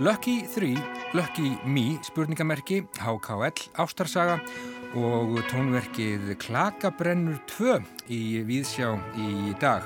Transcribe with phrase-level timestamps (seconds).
[0.00, 0.76] Lucky 3,
[1.12, 4.38] Lucky Me, spurningamerki, HKL, Ástarsaga
[4.96, 7.76] og tónverkið Klakabrennur 2
[8.08, 9.84] í Víðsjá í dag.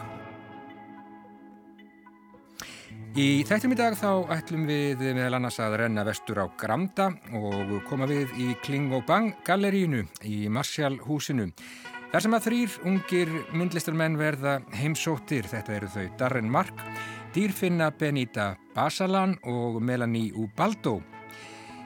[3.16, 7.75] Í þættum í dag þá ætlum við meðal annars að renna vestur á Gramda og
[7.88, 11.50] koma við í Kling og Bang gallerínu í Marshall húsinu.
[12.12, 16.84] Þar sem að þrýr ungir myndlistarmenn verða heimsóttir, þetta eru þau Darren Mark,
[17.36, 21.03] Dýrfinna Benita Basalan og Melanie Ubaldo.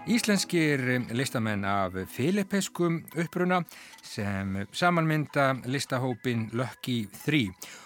[0.06, 0.78] Íslenskir
[1.10, 3.58] listamenn af filipeskum uppruna
[4.02, 7.42] sem samanmynda listahópin Lucky 3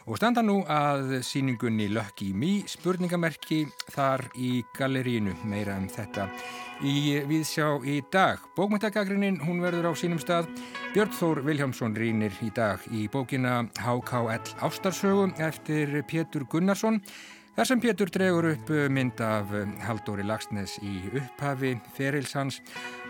[0.06, 3.64] og standa nú að síningunni Lucky Me spurningamerki
[3.96, 6.28] þar í gallerínu meira um þetta
[6.84, 8.44] í viðsjá í dag.
[8.56, 10.50] Bókmyndagagrinnin hún verður á sínum stað.
[10.92, 17.00] Björn Þór Viljámsson rínir í dag í bókina HKL Ástarsögu eftir Pétur Gunnarsson
[17.54, 19.52] Þar sem Pétur dregur upp mynd af
[19.86, 22.56] Haldóri Lagsnes í upphafi, ferilshans,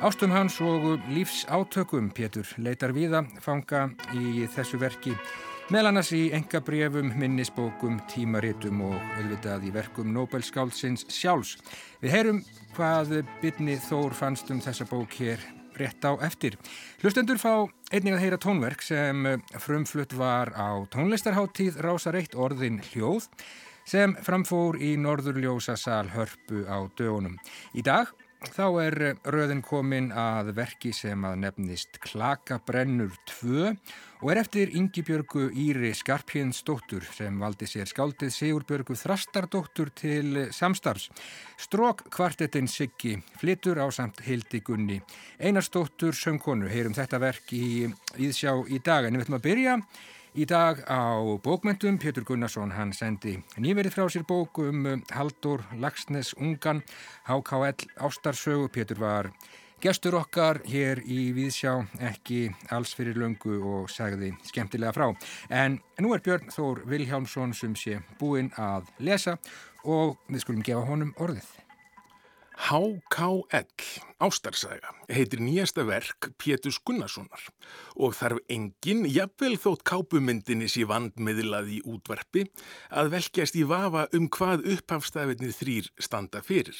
[0.04, 5.14] ástum hans og lífsátökum Pétur leitar viða fanga í þessu verki,
[5.72, 11.56] meðal annars í engabrefum, minnisbókum, tímaritum og auðvitað í verkum Nobelskáldsins sjálfs.
[12.04, 12.44] Við heyrum
[12.76, 15.40] hvað bytni Þór fannst um þessa bók hér
[15.80, 16.60] rétt á eftir.
[17.00, 19.24] Hlustendur fá einnig að heyra tónverk sem
[19.56, 23.32] frumflutt var á tónlistarháttíð Rásar 1 orðin hljóð
[23.84, 27.36] sem framfór í Norðurljósa sal hörpu á dögunum.
[27.76, 28.12] Í dag
[28.52, 28.96] þá er
[29.32, 33.70] röðin komin að verki sem að nefnist Klakabrennur 2
[34.24, 41.10] og er eftir Yngibjörgu Íri Skarpjensdóttur sem valdi sér skáldið Sigurbjörgu Þrastardóttur til samstarfs.
[41.60, 45.00] Strók kvartetinn Siggi flytur á samt Hildi Gunni.
[45.40, 49.78] Einarsdóttur söngkonu heyrum þetta verk í Íðsjá í dag en við ætlum að byrja
[50.34, 56.32] Í dag á bókmyndum, Pétur Gunnarsson, hann sendi nýverið frá sér bók um Haldur Lagsnes
[56.34, 56.80] Ungan,
[57.28, 58.66] HKL Ástarsögu.
[58.66, 59.28] Pétur var
[59.78, 65.12] gestur okkar hér í Víðsjá, ekki alls fyrir löngu og segði skemmtilega frá.
[65.54, 69.38] En nú er Björn Þór Vilhjálmsson sem sé búinn að lesa
[69.86, 71.46] og við skulum gefa honum orðið.
[72.54, 73.66] HKL,
[74.22, 77.42] Ástarsaga, heitir nýjasta verk Pétus Gunnarssonar
[77.98, 82.46] og þarf engin, jafnvel þótt kápumyndinni sé vandmiðlað í útvarpi,
[82.94, 86.78] að velkjast í vafa um hvað upphafstafinir þrýr standa fyrir,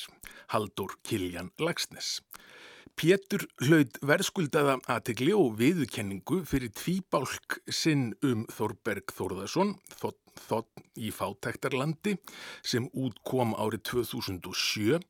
[0.55, 2.21] Haldur Kiljan Lagsnes.
[2.95, 11.11] Pétur hlaut verðskuldaða aðtegli og viðkenningu fyrir tvíbálk sinn um Þorberg Þórðarsson, þótt þótt í
[11.15, 12.17] fátæktarlandi
[12.63, 15.01] sem út kom árið 2007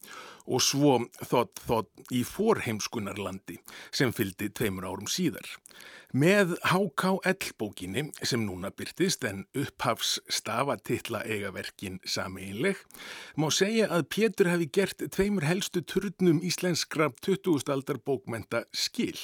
[0.45, 3.59] og svo þótt þótt í forheimskunarlandi
[3.91, 5.47] sem fyldi tveimur árum síðar.
[6.15, 12.79] Með HKL bókinni sem núna byrtist en upphafs stafatitla eigaverkin sameinleg
[13.35, 17.67] má segja að Pétur hefði gert tveimur helstu turnum íslenskra 20.
[17.75, 19.19] aldar bókmenta skil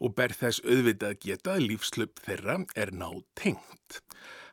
[0.00, 4.02] og ber þess auðvitað geta að lífslöp þeirra er ná tengt.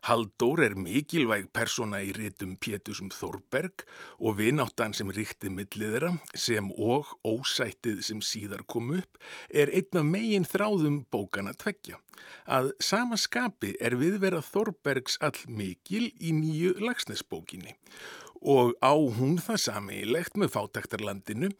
[0.01, 3.83] Halldór er mikilvæg persóna í rítum Pétusum Þorberg
[4.17, 9.19] og vináttan sem ríkti milliðra sem og ósættið sem síðar kom upp
[9.53, 11.99] er einn af megin þráðum bókana tveggja.
[12.49, 17.77] Að sama skapi er viðverað Þorbergs all mikil í nýju lagsnesbókinni
[18.41, 21.51] og á hún það sammeilegt með fátæktarlandinu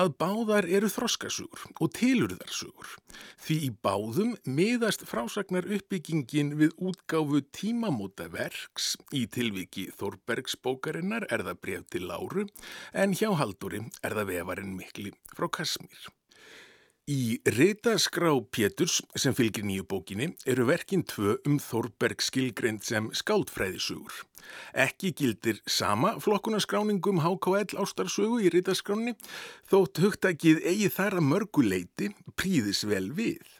[0.00, 2.94] að báðar eru þroskasugur og tilurðarsugur.
[3.40, 11.44] Því í báðum miðast frásagnar uppbyggingin við útgáfu tímamóta verks í tilviki Þorbergs bókarinnar er
[11.46, 12.46] það bref til Láru
[12.92, 16.08] en hjá Halduri er það vefarinn mikli frá Kasmír.
[17.08, 24.12] Í Ritaskrá Péturs sem fylgir nýju bókinni eru verkinn tvö um Þorberg skilgreynd sem skáldfræðisugur.
[24.84, 29.16] Ekki gildir sama flokkunaskráningum HKL ástarsögu í Ritaskráni
[29.72, 33.59] þótt hugtakið eigi þar að mörguleiti príðis vel við.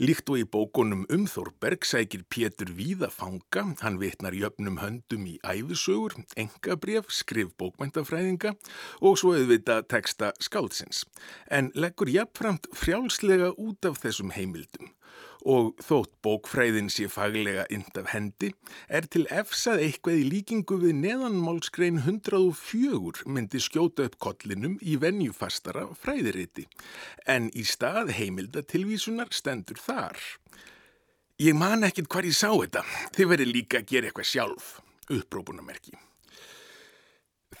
[0.00, 5.34] Líkt og í bókunum um Þorberg sækir Pétur víða fanga, hann vitnar jöfnum höndum í
[5.44, 8.54] æfisögur, engabref, skrif bókmæntafræðinga
[9.04, 11.02] og svo auðvita teksta skáldsins.
[11.52, 14.88] En leggur jafnframt frjálslega út af þessum heimildum
[15.48, 18.50] og þótt bókfræðin sé faglega ind af hendi
[18.88, 25.86] er til efsað eitthvað í líkingu við neðanmálskrein 104 myndi skjóta upp kollinum í venjufastara
[26.02, 26.66] fræðiriti
[27.26, 30.20] en í stað heimildatilvísunar stendur þar.
[31.40, 32.84] Ég man ekkit hvar ég sá þetta,
[33.16, 34.70] þið verið líka að gera eitthvað sjálf,
[35.08, 35.96] upprópunamerki.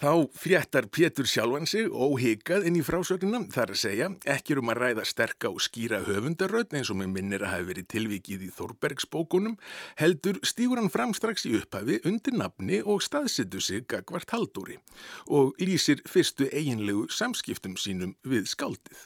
[0.00, 4.80] Þá fréttar Pétur sjálfan sig óhigað inn í frásögnina þar að segja ekki um að
[4.80, 9.58] ræða sterka og skýra höfundaröð eins og með minnir að hafi verið tilvikið í Þorbergsbókunum
[10.00, 14.80] heldur stígur hann fram strax í upphafi undir nafni og staðsittu sig gagvart haldúri
[15.28, 19.04] og lýsir fyrstu eiginlegu samskiptum sínum við skaldið.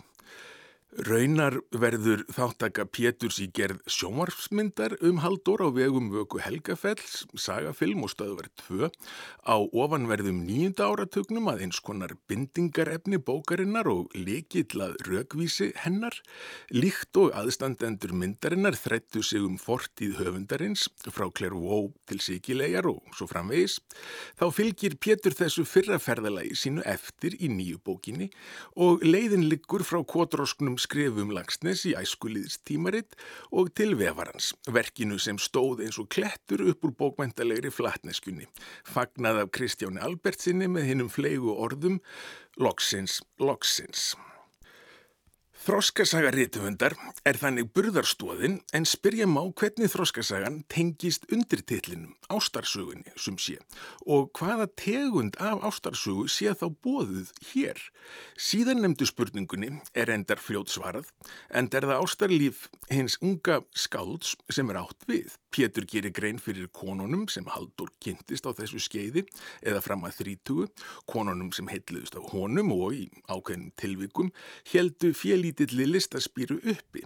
[0.94, 8.12] Raunar verður þáttaka Péturs í gerð sjónvarpsmyndar um haldur á vegum vöku Helgafells, sagafilm og
[8.12, 8.90] stöðverð 2
[9.42, 16.14] á ofanverðum nýjunda áratugnum að eins konar bindingarefni bókarinnar og lekillað raukvísi hennar.
[16.70, 23.26] Líkt og aðstandendur myndarinnar þrættu sig um fortíð höfundarins frá Klervó til Sikilegar og svo
[23.32, 23.80] framvegis.
[24.38, 28.30] Þá fylgir Pétur þessu fyrraferðalagi sínu eftir í nýju bókinni
[28.78, 33.16] og leiðin liggur frá kotrósknum skrifum Lagsnes í æskuliðs tímaritt
[33.50, 38.46] og til vefarans, verkinu sem stóð eins og klettur upp úr bókmæntalegri flatneskunni,
[38.84, 42.00] fagnað af Kristjáni Albertsinni með hinnum fleigu orðum
[42.60, 44.12] Loksins, loksins.
[45.64, 46.92] Þroskasaga rítuhundar
[47.24, 53.56] er þannig burðarstóðin en spyrja má hvernig þroskasagan tengist undirtillinum, ástarsögunni sem sé
[54.04, 57.80] og hvaða tegund af ástarsögu sé þá bóðuð hér.
[58.36, 61.08] Síðan nefndu spurningunni er endar fljótt svarað
[61.48, 65.32] en er það ástarlíf hins unga skálds sem er átt við.
[65.54, 69.22] Pétur gerir grein fyrir konunum sem Haldur kynntist á þessu skeiði
[69.62, 70.64] eða fram að þrítugu,
[71.06, 74.32] konunum sem heitluðist af honum og í ákveðnum tilvikum
[74.72, 77.04] heldu félítilli listaspýru uppi.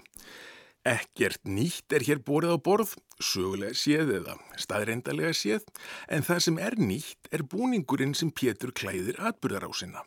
[0.89, 5.65] Ekkert nýtt er hér borið á borð, sögulega séð eða staðreindalega séð,
[6.09, 10.05] en það sem er nýtt er búningurinn sem Pétur klæðir atbyrðarásina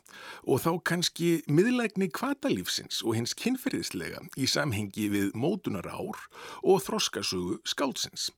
[0.48, 6.18] og þá kannski miðlægni kvatalífsins og hins kynferðislega í samhengi við mótunar ár
[6.62, 8.30] og þroskasögu skálsins.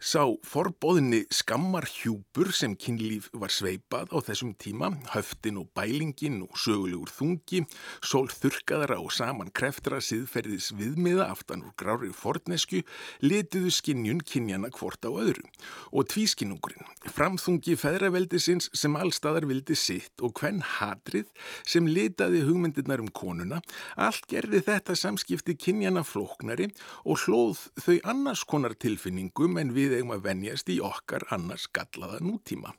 [0.00, 6.58] Sá forbóðinni skammar hjúpur sem kynlíf var sveipað á þessum tíma, höftin og bælingin og
[6.58, 7.64] sögulegur þungi,
[8.02, 12.82] sól þurkaðara og saman kreftra siðferðis viðmiða aftan úr grári fornesku,
[13.22, 15.44] letiðu skinnjun kynjana hvort á öðru
[15.92, 21.30] og tvískinnungurinn, framþungi feðraveldisins sem allstaðar vildi sitt og hvenn hatrið
[21.68, 23.60] sem litaði hugmyndirnar um konuna,
[23.96, 26.70] allt gerði þetta samskipti kynjana flóknari
[27.04, 32.22] og hlóð þau annars konar tilfinningum en við eigum að venjast í okkar annars gallaða
[32.24, 32.74] nútíma.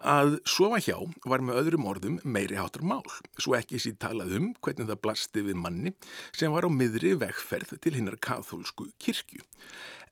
[0.00, 0.96] Að sofa hjá
[1.28, 3.04] var með öðrum orðum meiri hátur mál,
[3.38, 5.94] svo ekki sér talað um hvernig það blasti við manni
[6.36, 9.44] sem var á miðri vegferð til hinnar kathólsku kirkju.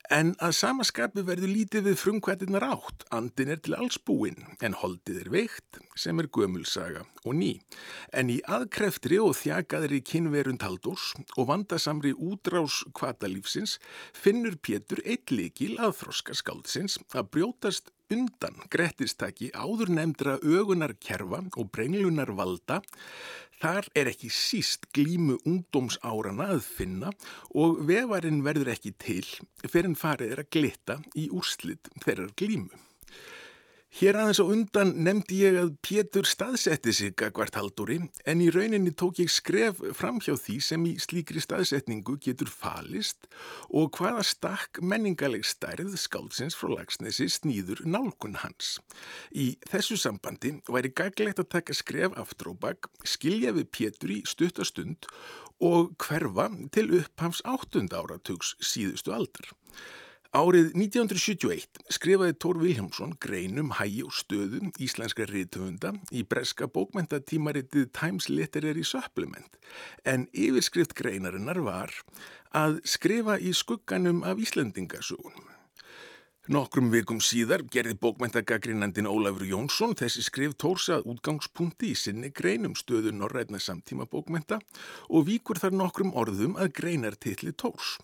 [0.07, 5.19] En að samaskapi verður lítið við frumkvættirnar átt, andin er til alls búinn, en holdið
[5.21, 7.51] er veikt sem er gömulsaga og ný.
[8.15, 13.77] En í aðkreftri og þjakaðri kynverund haldurs og vandasamri útrás kvatalífsins
[14.15, 21.43] finnur Pétur eitt likil að þroska skáldsins að brjótast undan grettistaki áður nefndra ögunar kerfa
[21.53, 22.79] og brenglunar valda
[23.59, 27.09] Þar er ekki síst glímu ungdómsárana að finna
[27.59, 29.25] og vefarinn verður ekki til
[29.65, 32.71] fyrir en farið er að glitta í úrslit þeirrar glímu.
[33.89, 37.95] Hér aðeins á undan nefndi ég að Pétur staðsetti sig hvert haldúri
[38.29, 43.25] en í rauninni tók ég skref fram hjá því sem í slíkri staðsetningu getur falist
[43.73, 48.75] og hvaða stakk menningaleg stærð skáldsins frá lagsnesi snýður nálgun hans.
[49.33, 54.23] Í þessu sambandi væri gaglegt að taka skref aftur og bakk, skilja við Pétur í
[54.29, 55.09] stuttastund
[55.65, 56.45] og hverfa
[56.77, 59.49] til upphams áttund áratugs síðustu aldar.
[60.29, 68.27] Árið 1971 skrifaði Tór Viljámsson greinum hægi og stöðum íslenska riðtöfunda í breska bókmentatímaritið Times
[68.29, 69.57] Literary Supplement
[70.05, 71.95] en yfirskrift greinarinnar var
[72.53, 75.49] að skrifa í skugganum af Íslandingasögunum.
[76.53, 82.77] Nokkrum vikum síðar gerði bókmentagagrinandin Ólafur Jónsson þessi skrif Tórs að útgangspunkti í sinni greinum
[82.77, 84.61] stöðu norrætna samtíma bókmenta
[85.09, 87.97] og víkur þar nokkrum orðum að greinartilli Tórs.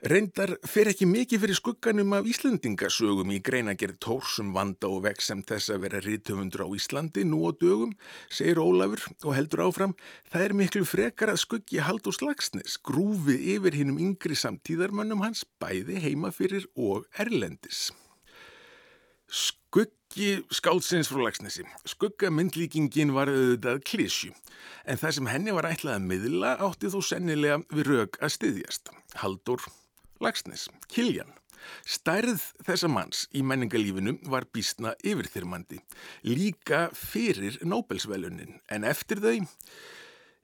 [0.00, 5.42] Reyndar fer ekki mikið fyrir skugganum af Íslandingasögum í greinagerð tórsum vanda og vekk sem
[5.44, 7.90] þess að vera rítöfundur á Íslandi nú á dögum,
[8.32, 9.92] segir Ólafur og heldur áfram,
[10.32, 16.00] það er miklu frekar að skuggi Haldur Slagsnes, grúfi yfir hinnum yngri samtíðarmönnum hans, bæði
[16.00, 17.90] heima fyrir og erlendis.
[19.28, 21.66] Skuggi skálsins frá Lagsnesi.
[21.92, 24.32] Skuggamyndlíkingin var auðvitað klísju,
[24.88, 28.94] en það sem henni var ætlað að miðla átti þó sennilega við rauk að styðjast.
[29.20, 29.68] Haldur
[30.20, 31.30] Lagsnes, Kiljan.
[31.88, 35.78] Stærð þessa manns í menningalífinu var býstna yfirþyrmandi,
[36.28, 39.38] líka fyrir Nobelsvelunin, en eftir þau,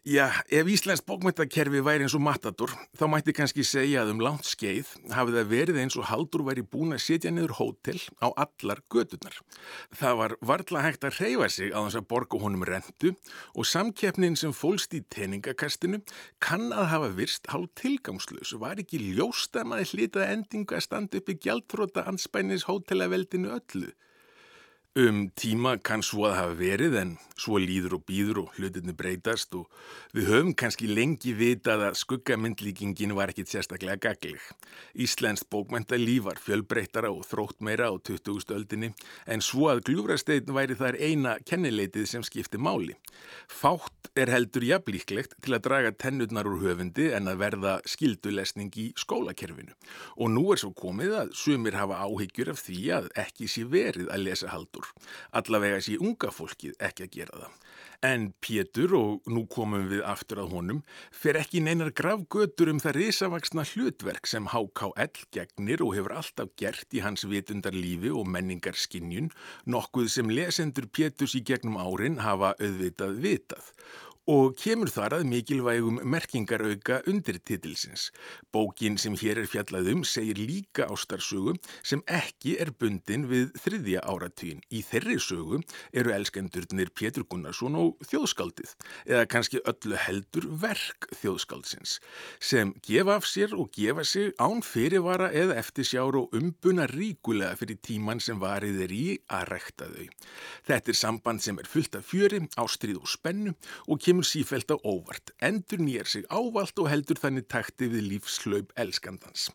[0.06, 4.46] Já, ef Íslands bókmyndakerfi væri eins og matador, þá mætti kannski segja að um langt
[4.46, 8.84] skeið hafi það verið eins og Haldur væri búin að setja niður hótel á allar
[8.86, 9.40] gödunar.
[9.90, 13.16] Það var varðla hægt að reyfa sig á þess að borga honum rentu
[13.58, 16.04] og samkeppnin sem fólst í teningakastinu
[16.38, 18.54] kann að hafa virst hálf tilgangslös.
[18.62, 23.90] Var ekki ljóst að maður hlitað endingu að standa upp í gjaldtróta anspænis hótelaveldinu öllu?
[24.96, 29.52] Um tíma kann svo að hafa verið en svo líður og býður og hlutinni breytast
[29.58, 29.66] og
[30.16, 34.40] við höfum kannski lengi vitað að skuggamyndlíkingin var ekkit sérstaklega gagleg.
[34.96, 38.48] Íslensk bókmæntalíf var fjölbreytara og þrótt meira á 20.
[38.56, 38.94] öldinni
[39.28, 42.96] en svo að gljúrasteinn væri þar eina kennileitið sem skipti máli.
[43.52, 48.88] Fátt er heldur jafnlíklegt til að draga tennurnar úr höfundi en að verða skildulesning í
[48.96, 49.76] skólakerfinu
[50.16, 54.08] og nú er svo komið að sumir hafa áhyggjur af því að ekki sé verið
[54.08, 55.06] að lesa haldur ár.
[55.42, 57.62] Allavega sé unga fólkið ekki að gera það.
[58.04, 62.98] En Pétur, og nú komum við aftur að honum, fer ekki neinar gravgötur um það
[63.00, 68.76] risavaksna hlutverk sem HKL gegnir og hefur alltaf gert í hans vitundar lífi og menningar
[68.76, 69.32] skinnjun,
[69.64, 73.72] nokkuð sem lesendur Péturs í gegnum árin hafa auðvitað vitað
[74.26, 78.08] og kemur þar að mikilvægum merkingarauka undir titilsins.
[78.50, 84.62] Bókin sem hér er fjallaðum segir líka ástarsögum sem ekki er bundin við þriðja áratvín.
[84.74, 85.62] Í þeirri sögum
[85.94, 88.74] eru elskendurnir Pétur Gunnarsson og þjóðskaldið,
[89.06, 92.00] eða kannski öllu heldur verk þjóðskaldsins,
[92.40, 97.78] sem gefa af sér og gefa sig án fyrirvara eða eftirsjár og umbuna ríkulega fyrir
[97.78, 100.10] tíman sem varið er í að rekta þau.
[100.66, 103.54] Þetta er samband sem er fullt af fjöri, ástrið og spennu
[103.86, 108.06] og kemur kemur sífælt á óvart, endur nýjar sig ávalt og heldur þannig takti við
[108.08, 109.50] lífslaup elskandans.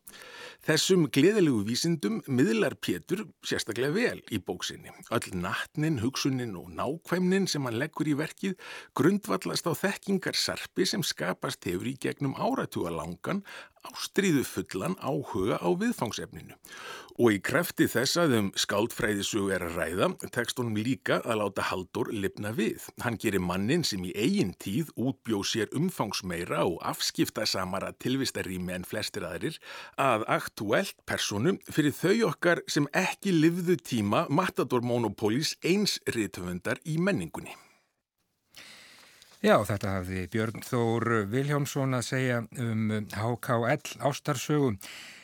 [0.62, 4.94] Þessum gleðilegu vísindum miðlar Pétur sérstaklega vel í bóksinni.
[5.10, 8.53] Öll nattnin, hugsunin og nákvæmnin sem hann leggur í verkið
[8.94, 12.94] grundvallast á þekkingarsarpi sem skapast hefur í gegnum áratúa
[13.82, 16.56] langan ástríðu fullan áhuga á viðfangsefninu
[17.20, 21.62] og í krefti þess að um skáldfræðisögu er að ræða tekst honum líka að láta
[21.62, 22.82] Haldur lifna við.
[23.02, 28.86] Hann gerir mannin sem í eigin tíð útbjóð sér umfangsmeira og afskipta samara tilvistarými en
[28.86, 29.60] flestir aðrir
[29.98, 36.98] að aktuelt personu fyrir þau okkar sem ekki livðu tíma Matador Monopolis eins riðtöfundar í
[36.98, 37.71] menningunni.
[39.41, 44.75] Já, þetta hafði Björn Þór Viljámsson að segja um HKL ástarsögu.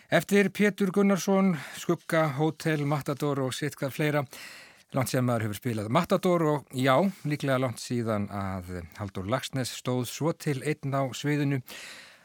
[0.10, 4.24] Eftir Pétur Gunnarsson, Skugga, Hotel, Matador og sitt hvað fleira,
[4.98, 6.96] langt sem maður hefur spilað Matador og já,
[7.30, 11.62] líklega langt síðan að Haldur Lagsnes stóð svo til einn á sviðinu,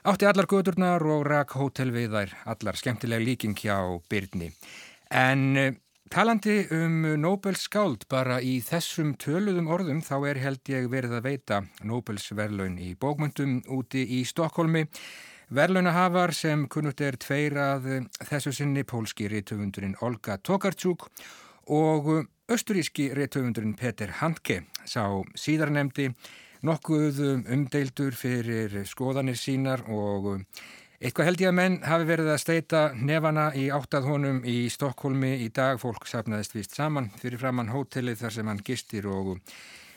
[0.08, 3.76] átti allar gödurnar og rak Hotel við þær, allar skemmtilega líking hjá
[4.08, 4.48] Byrni.
[5.12, 5.76] En
[6.12, 11.24] Talandi um Nobels skáld bara í þessum töluðum orðum þá er held ég verið að
[11.24, 14.82] veita Nobels verlaun í bókmyndum úti í Stokkólmi.
[15.56, 17.88] Verlaunahafar sem kunnutt er tveir að
[18.28, 21.08] þessu sinni pólski réttöfundurinn Olga Tokarczuk
[21.72, 22.12] og
[22.44, 26.10] östuríski réttöfundurinn Peter Handke sá síðarnemdi
[26.60, 30.44] nokkuð umdeildur fyrir skoðanir sínar og
[31.02, 35.32] Eitthvað held ég að menn hafi verið að steita nefana í áttað honum í Stokkólmi
[35.42, 35.80] í dag.
[35.82, 39.40] Fólk sapnaðist vist saman fyrir framann hótelið þar sem hann gistir og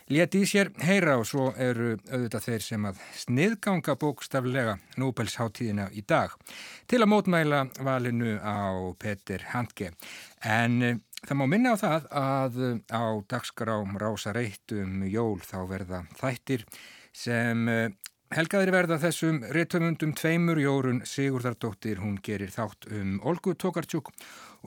[0.09, 6.01] leti í sér heyra og svo eru auðvitað þeir sem að sniðganga bókstaflega Nobelsháttíðina í
[6.09, 6.33] dag
[6.89, 9.91] til að mótmæla valinu á Peter Handke.
[10.41, 12.57] En eh, það má minna á það að
[12.89, 16.65] á dagskrám Rása Reittum jól þá verða þættir
[17.13, 17.93] sem eh,
[18.35, 24.09] Helgaðir verða þessum réttöfundum tveimur jórun Sigurdardóttir, hún gerir þátt um Olgu Tokarczuk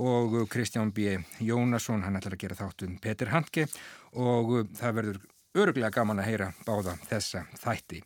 [0.01, 1.19] og Kristján B.
[1.45, 3.67] Jónasson, hann ætlar að gera þátt um Petur Handke
[4.17, 5.19] og það verður
[5.61, 8.01] öruglega gaman að heyra báða þessa þætti.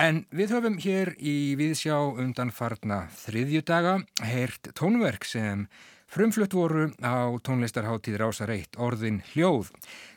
[0.00, 3.98] En við höfum hér í viðsjá undan farna þriðjudaga
[4.32, 5.66] heyrt tónverk sem
[6.10, 9.68] Frumflutt voru á tónlistarháttíð Rása Reitt orðin hljóð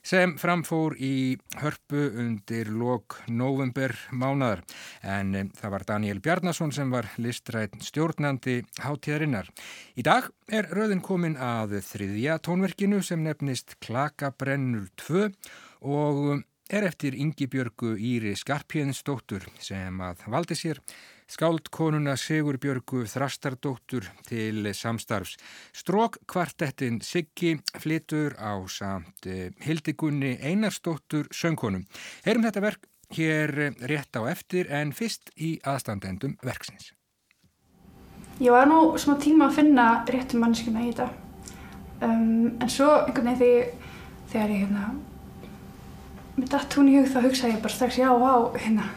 [0.02, 4.64] sem framfór í hörpu undir lok november mánadar
[5.06, 9.52] en það var Daniel Bjarnason sem var listrætt stjórnandi háttíðarinnar.
[9.94, 15.30] Í dag er rauðin komin að þriðja tónverkinu sem nefnist Klakabrennur 2
[15.94, 16.42] og
[16.74, 20.82] er eftir Ingi Björgu Íri Skarpjensdóttur sem að valdi sér
[21.32, 25.38] skáldkonuna Sigur Björgu Þrastardóttur til samstarfs.
[25.76, 31.86] Strók kvartettin Siggi flitur á samt eh, Hildigunni Einarsdóttur söngkonum.
[32.26, 36.94] Heyrum þetta verk hér rétt á eftir en fyrst í aðstandendum verksins.
[38.42, 41.12] Ég var nú smá tíma að finna réttum mannskuna í þetta
[42.02, 43.92] um, en svo einhvern veginn þegar,
[44.32, 44.88] þegar ég hérna
[46.34, 48.90] með datt hún í hug þá hugsaði ég bara strax já, vá, hérna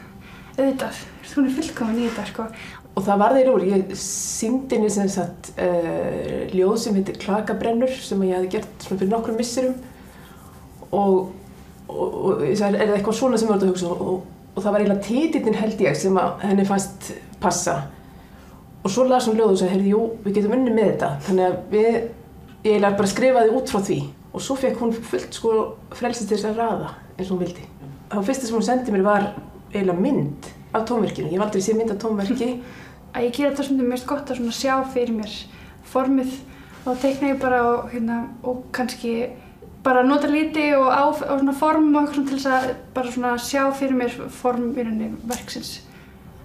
[0.56, 1.00] auðvitað,
[1.34, 2.46] hún er fullkomin í þetta sko.
[2.96, 7.92] Og það var þeir úr, ég síndi henni sem sagt uh, ljóð sem heitir Klakabrennur
[7.92, 9.74] sem ég hafði gert svona fyrir nokkrum missurum
[10.96, 11.34] og,
[11.92, 13.90] og, og ég sagði, er það eitthvað svona sem ég var að hugsa?
[13.92, 14.22] Og,
[14.56, 17.10] og það var eiginlega títillin held ég sem henni fannst
[17.42, 17.76] passa.
[18.80, 21.10] Og svo las hún ljóð og sagði, heyrði, jú, við getum unni með þetta.
[21.26, 21.90] Þannig að við,
[22.62, 23.98] ég eiginlega bara skrifaði út frá því.
[24.32, 25.52] Og svo fekk hún fullt sko
[25.96, 27.68] frelsið til þess að raða eins og hún vildi.
[28.08, 29.28] Það fyrsta sem hún sendið mér var
[29.72, 32.50] eiginlega mynd af tónverkinu, ég valdi að sé mynd af tónverki
[33.16, 35.34] að ég gera þetta svona mest gott að sjá fyrir mér
[35.86, 36.36] formið
[36.86, 39.14] og teikna ég bara og, hérna, og kannski
[39.86, 43.34] bara nota líti og, á, og svona form og eitthvað til þess að bara svona
[43.38, 45.80] sjá fyrir mér form í rauninni verksins.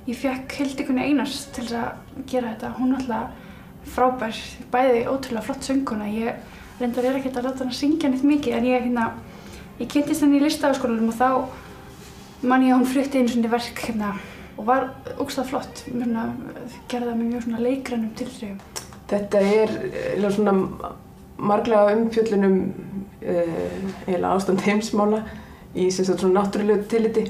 [0.07, 2.73] Ég fekk Hildikunni Einars til þess að gera þetta.
[2.77, 4.41] Hún er alltaf frábær,
[4.73, 6.09] bæði ótrúlega flott sönguna.
[6.09, 6.37] Ég
[6.81, 9.09] reyndar er ekkert að láta hann að syngja neitt mikið en ég, hérna,
[9.81, 11.29] ég kynntist henni í listafaskólanum og þá
[12.41, 14.13] man ég að hún flytti einu svona verk hérna
[14.57, 14.87] og var
[15.21, 16.27] ógstað flott, mérna,
[16.91, 18.59] gerða með mjög svona leikrænum tilþrifum.
[19.11, 19.73] Þetta er
[20.15, 20.53] eða svona
[21.41, 22.57] marglega umfjöllunum
[23.21, 25.23] eða ástand heimsmála
[25.75, 27.25] í sem sagt svona náttúrulegu tilliti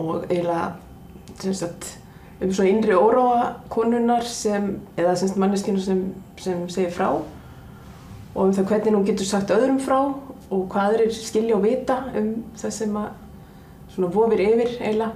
[0.00, 0.72] og eiginlega
[1.40, 1.98] sem sagt
[2.42, 6.04] um svona innri óróa konunar sem, eða sem sagt manneskinu sem,
[6.40, 10.00] sem segir frá og um það hvernig hún getur sagt öðrum frá
[10.52, 13.21] og hvað er skilja og vita um það sem að
[13.92, 15.12] svona vofir yfir eiginlega.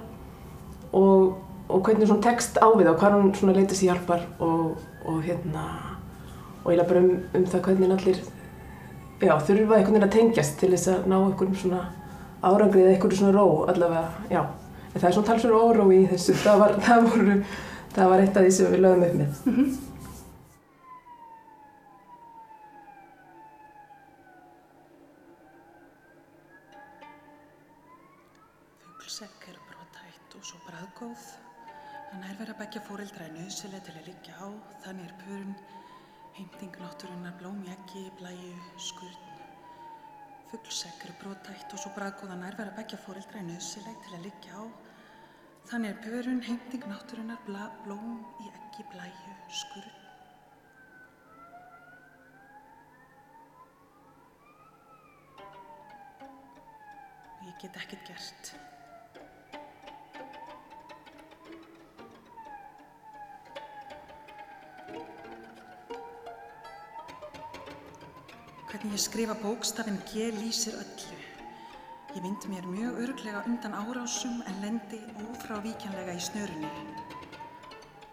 [0.97, 1.35] Og,
[1.67, 5.21] og hvernig svona text á við og hvað hún svona leytist í hjálpar og, og
[5.25, 5.65] hérna
[6.63, 8.21] og eiginlega bara um, um það hvernig allir
[9.21, 11.81] já, þurfa einhvern veginn að tengjast til þess að ná einhverjum svona
[12.45, 14.41] árangrið eða einhverjum svona ró allavega, já.
[14.93, 16.35] En það er svona talsverður óró í þessu.
[16.43, 17.37] Það var, það voru,
[17.95, 19.41] það var eitt af því sem við lögum upp með.
[19.45, 19.86] Mm -hmm.
[32.47, 34.47] Beggja fóreldra er nöðsileg til að liggja á,
[34.85, 35.49] þannig er pörun,
[36.37, 39.41] heimting náttúrunnar, blómi ekki, blæju, skurn.
[40.47, 44.63] Fuglsekk eru brotætt og svo braðgóða nærvera beggja fóreldra er nöðsileg til að liggja á,
[45.69, 47.43] þannig er pörun, heimting náttúrunnar,
[47.83, 49.99] blóm í ekki, blæju, skurn.
[57.43, 58.57] Ég get ekkert gert.
[68.77, 71.15] Hvernig ég skrifa bókstafinn G lýsir öllu.
[72.13, 74.99] Ég vind mér mjög örglega undan árásum en lendi
[75.31, 76.69] ófrávíkjanlega í snörunni.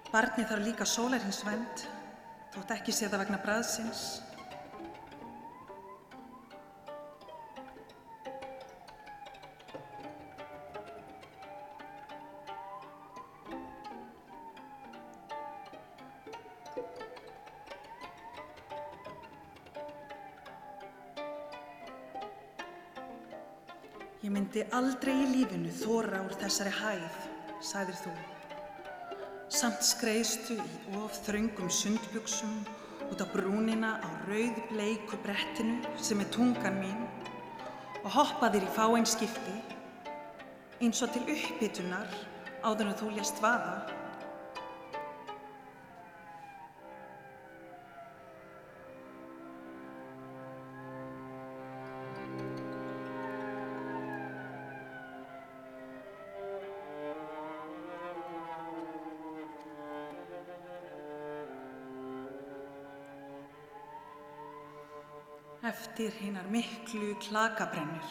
[0.09, 1.85] Barni þarf líka sólarhinsvend,
[2.57, 4.07] þótt ekki sé það vegna bræðsins.
[24.65, 27.17] Myndi aldrei í lífinu þóra úr þessari hæð,
[27.61, 28.13] sagðir þú.
[29.49, 32.65] Samt skreiðstu í of þraungum sundbuksum
[33.11, 37.05] út á brúnina á rauð-bleiku brettinu sem er tungan mín
[38.05, 39.59] og hoppaðir í fáein skipti
[40.81, 42.09] eins og til uppbytunar
[42.65, 44.04] áður en þú lést vaða
[65.95, 68.03] eftir hinnar miklu klakabrennur.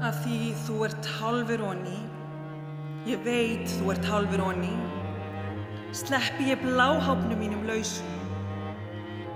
[0.00, 2.00] Af því þú ert halvur onni,
[3.04, 4.95] ég veit þú ert halvur onni,
[5.96, 8.06] sleppi ég bláhápnu mínum lausum.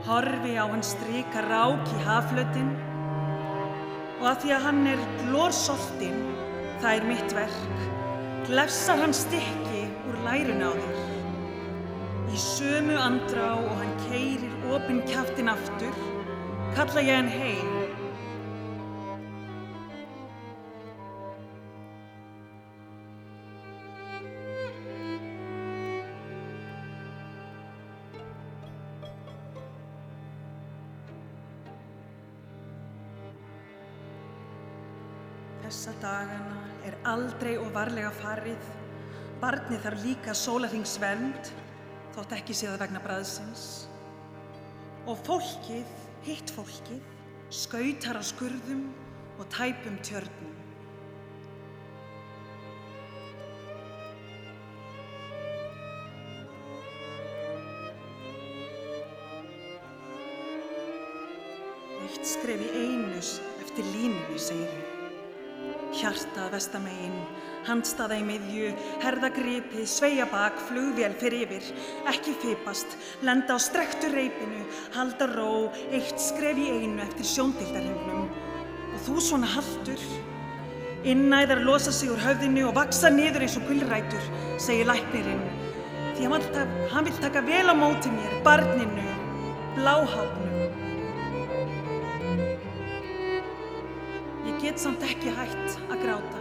[0.05, 2.75] Horfi á hann stryka rák í haflötinn
[4.21, 6.21] og að því að hann er glórsoltinn,
[6.83, 7.81] það er mitt verk,
[8.49, 11.01] glefsar hann stykki úr lærun á þér.
[12.29, 15.97] Í sömu andrá og hann keirir opinn kæftin aftur,
[16.77, 17.70] kalla ég hann heim
[35.71, 38.71] Þessa dagana er aldrei og varlega farið.
[39.39, 41.51] Barnið þarf líka sólarhingsvernd,
[42.17, 43.67] þótt ekki séða vegna bræðsins.
[45.07, 45.93] Og fólkið,
[46.27, 47.05] hitt fólkið,
[47.55, 48.83] skautar á skurðum
[49.39, 50.50] og tæpum tjörnum.
[66.61, 67.15] Vestamegin,
[67.69, 71.69] handstaða í miðju, herðagripi, sveia bak, flugvél fyrir yfir,
[72.11, 78.29] ekki fipast, lenda á strektu reipinu, halda ró, eitt skref í einu eftir sjóndildarhengnum.
[78.91, 80.05] Og þú svona haldur.
[81.09, 84.27] Innæðar losa sig úr höfðinu og vaksa niður eins og gullrætur,
[84.61, 85.47] segir læknirinn.
[86.19, 89.07] Því hann vill, taka, hann vill taka vel á móti mér, barninu,
[89.79, 90.69] bláháfnu.
[94.51, 96.40] Ég get samt ekki hægt að gráta.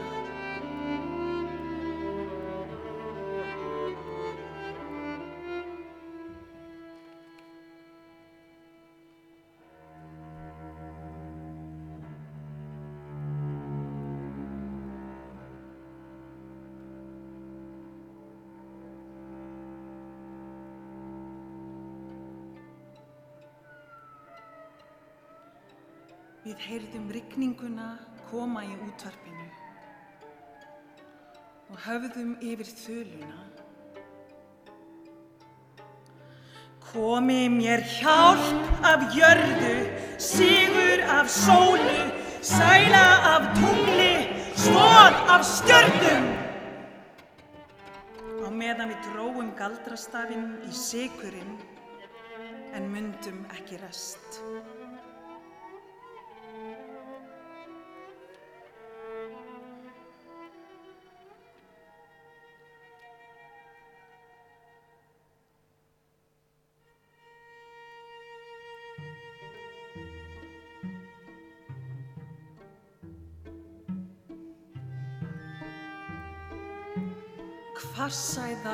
[26.59, 27.85] Við heyrðum rigninguna
[28.27, 29.45] koma í útvarpinu
[31.71, 33.37] og höfðum yfir þöluna.
[36.83, 39.71] Komi mér hjálp af jörðu,
[40.19, 42.11] sigur af sólu,
[42.43, 44.11] sæla af tungli,
[44.59, 46.27] stóð af stjörnum.
[48.43, 51.55] Á meðan við dróum galdrastafinn í sigurinn
[52.75, 54.43] en myndum ekki rest.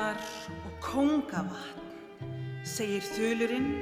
[0.06, 1.80] Hvassæðar og kóngavatn,
[2.62, 3.72] segir þulurinn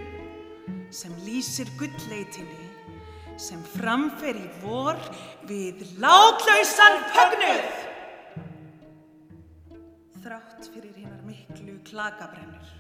[0.88, 2.70] sem lýsir gullleitinni
[3.36, 4.96] sem framfer í vor
[5.44, 7.68] við látlausan fögnuð.
[10.24, 12.72] Þrátt fyrir hinnar miklu klakabrennur.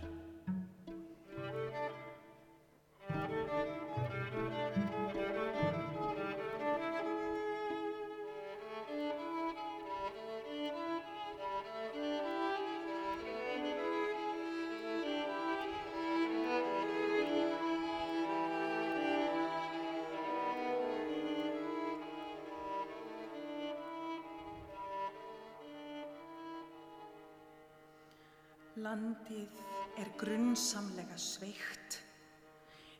[28.94, 29.56] Landið
[29.98, 31.96] er grunnsamlega sveikt,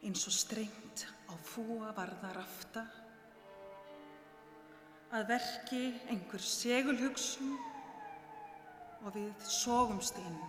[0.03, 2.83] eins og strengt á fúa varðar afta.
[5.15, 7.55] Að verki einhver segulhugsun
[9.05, 10.43] og við sógumst inn.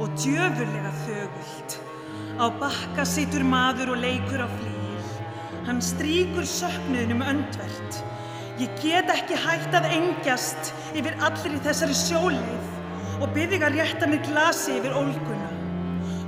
[0.00, 1.76] Og djöfurlega þögult.
[2.40, 5.08] Á bakka situr maður og leikur á flýl.
[5.66, 8.00] Hann stríkur söknuðnum öndvert.
[8.60, 14.22] Ég get ekki hægt að engjast yfir allri þessari sjóleið og byrði að rétta mér
[14.28, 15.50] glasi yfir ólguna.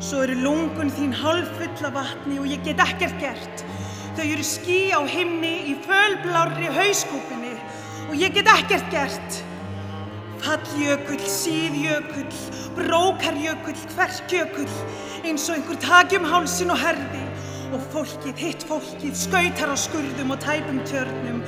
[0.03, 3.65] Svo eru lungun þín hálfull af vatni og ég get ekkert gert.
[4.17, 7.55] Þau eru ský á himni í fölblárri hauskúpinni
[8.11, 9.43] og ég get ekkert gert.
[10.43, 12.33] Falljökull, síðjökull,
[12.75, 14.73] brókarjökull, hverkjökull,
[15.23, 17.23] eins og einhver takjum hálsin og herði
[17.73, 21.39] og fólkið, hitt fólkið, skautar á skurðum og tæpum tjörnum.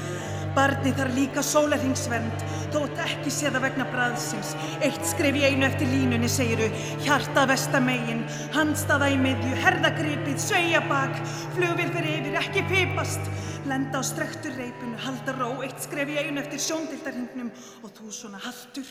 [0.55, 4.53] Barnið þarf líka sólarhingsvernd, þótt ekki sé það vegna bræðsins.
[4.83, 6.67] Eitt skref í einu eftir línunni, segiru,
[7.05, 8.25] hjarta vestamegin,
[8.57, 11.15] handstaða í miðju, herðagripið, sveia bak,
[11.55, 13.33] flugvél fyrir yfir, ekki pipast.
[13.71, 17.53] Lenda á strektur reipinu, halda ró, eitt skref í einu eftir sjóndildarhingnum
[17.85, 18.91] og þú svona haldur.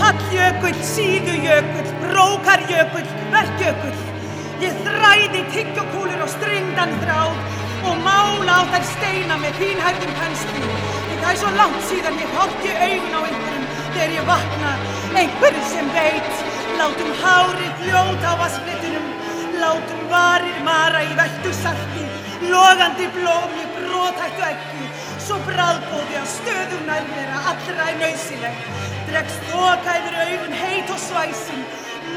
[0.00, 4.02] Falljökull, síðujökull, brókarjökull, verkjökull.
[4.64, 7.40] Ég þræði tyggjokúlur og stringdan þráð
[7.84, 11.03] og mála á þær steina með fínhættum pensli.
[11.24, 14.74] Það er svo langt síðan ég horti augun á einhverjum þegar ég vakna.
[15.14, 16.44] Einhverjum sem veit,
[16.78, 19.06] Látum hári fljóta á vassflitunum,
[19.62, 22.02] látum varir mara í veldu salti,
[22.50, 24.88] logandi blóm í brótættu eggi,
[25.26, 28.58] svo bráðbóði að stöðum nærvera allra er nöysileg.
[29.08, 31.64] Dregst þoka yfir augun heit og svæsin,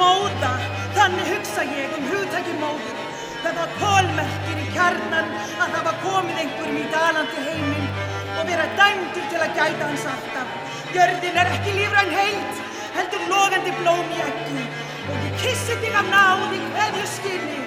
[0.02, 0.52] móða,
[0.98, 3.00] þannig hugsa ég um hugtæki móður.
[3.46, 8.07] Það var pólmerkir í kjarnan að það var komið einhverjum í dalandi heiminn
[8.40, 10.50] og vera dæmdur til að gæta hans alltaf.
[10.96, 12.62] Jörðin er ekki lífræn heilt,
[12.98, 14.66] heldur logandi blóm í eggi
[15.08, 17.62] og ég kissi þig af náði hverju skinni.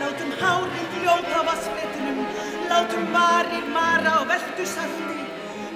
[0.00, 2.20] Látum hárið fljóta á vassfetunum,
[2.70, 5.22] látum varir mara á veldu salti.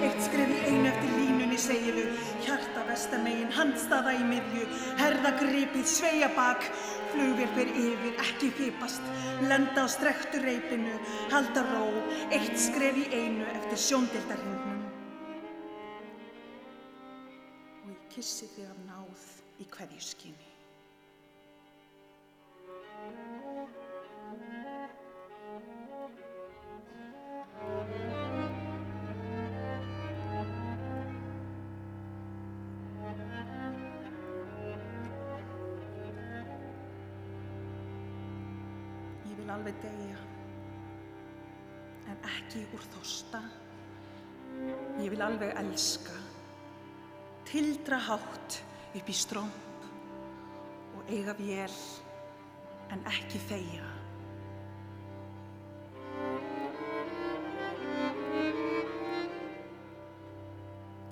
[0.01, 2.05] Eitt skrif í einu eftir línunni segiðu,
[2.45, 4.65] hjarta vestamegin, handstaða í miðju,
[5.01, 6.65] herðagripið, sveia bak,
[7.11, 9.09] flugvél fer yfir, ekki fipast,
[9.49, 10.95] lenda á strektu reipinu,
[11.33, 11.87] halda ró,
[12.33, 14.85] eitt skrif í einu eftir sjóndildarhingnum.
[17.83, 19.27] Og ég kissi þig af náð
[19.61, 20.01] í hverju
[39.61, 40.17] alveg deyja,
[42.09, 43.43] en ekki úr þosta.
[44.97, 46.15] Ég vil alveg elska,
[47.45, 48.57] tildra hátt
[48.97, 49.85] upp í stromp
[50.97, 51.75] og eiga vél,
[52.89, 53.89] en ekki þeyja.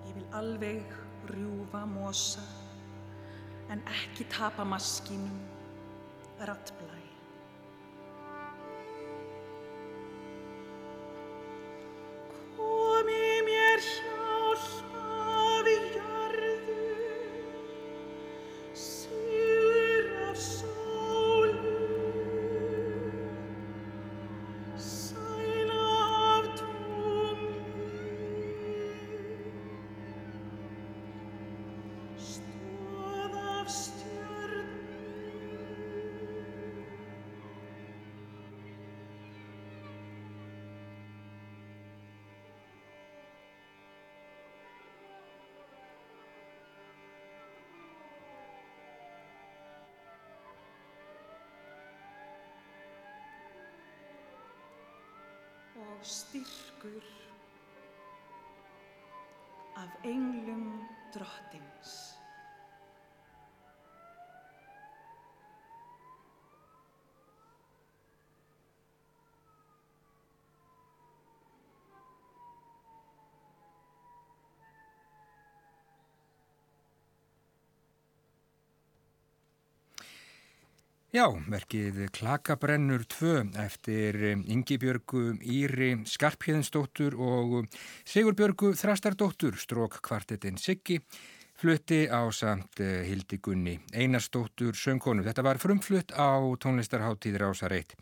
[0.07, 0.97] Ég vil alveg
[1.35, 2.47] rjúfa mosa,
[3.69, 5.37] en ekki tapa maskínum,
[6.41, 6.98] rattblæ.
[56.01, 57.03] Styrkur
[59.75, 62.08] af englum drottins.
[81.09, 87.65] Já, verkið Klakabrennur 2 eftir Ingibjörgu Íri Skarphéðinsdóttur og
[88.05, 90.99] Sigurbjörgu Þrastardóttur, strók kvartetinn Siggi,
[91.57, 95.25] flutti á samt Hildigunni Einarsdóttur söngkonu.
[95.25, 97.97] Þetta var frumflutt á tónlistarháttíðir ásar 1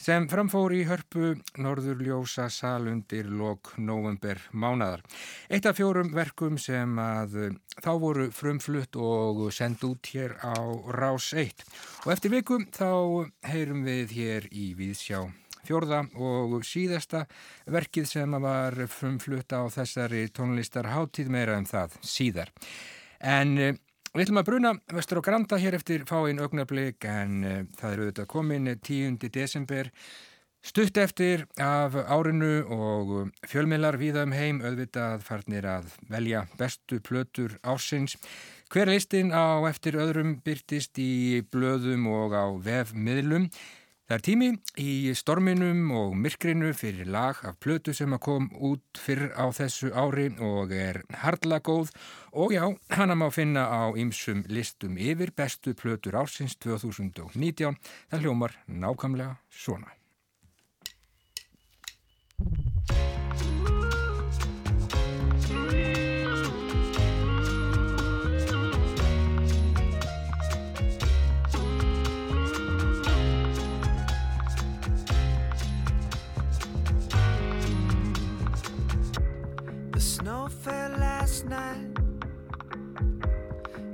[0.00, 5.04] sem framfór í hörpu Norðurljósa salundir lok november mánadar.
[5.48, 10.56] Eitt af fjórum verkum sem að þá voru frumflutt og send út hér á
[10.94, 11.64] Rás 1.
[12.04, 15.24] Og eftir vikum þá heyrum við hér í Víðsjá
[15.64, 17.24] fjórða og síðasta
[17.72, 22.52] verkið sem var frumflutt á þessari tónlistar háttíð meira en það síðar.
[23.24, 23.56] En
[24.14, 28.02] Við ætlum að bruna vestur á Granda hér eftir fáinn augnablík en uh, það er
[28.02, 29.16] auðvitað komin 10.
[29.34, 29.88] desember
[30.62, 33.10] stutt eftir af árinu og
[33.50, 38.14] fjölmiðlar viða um heim auðvitað farnir að velja bestu plötur ásins.
[38.70, 43.50] Hver listin á eftir öðrum byrtist í blöðum og á vefmiðlum.
[44.04, 44.46] Það er tími
[44.84, 49.94] í storminum og myrkrinu fyrir lag af plötu sem að kom út fyrr á þessu
[49.96, 51.94] ári og er hardla góð
[52.36, 57.80] og já, hana má finna á ýmsum listum yfir bestu plötur ársins 2019.
[58.12, 59.88] Það hljómar nákvæmlega svona.
[65.44, 65.83] The
[80.24, 81.98] snow fell last night.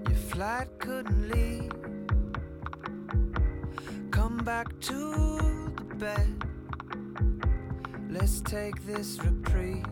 [0.06, 1.72] Your flight couldn't leave.
[4.12, 4.98] Come back to
[5.88, 6.32] the bed.
[8.08, 9.84] Let's take this reprieve.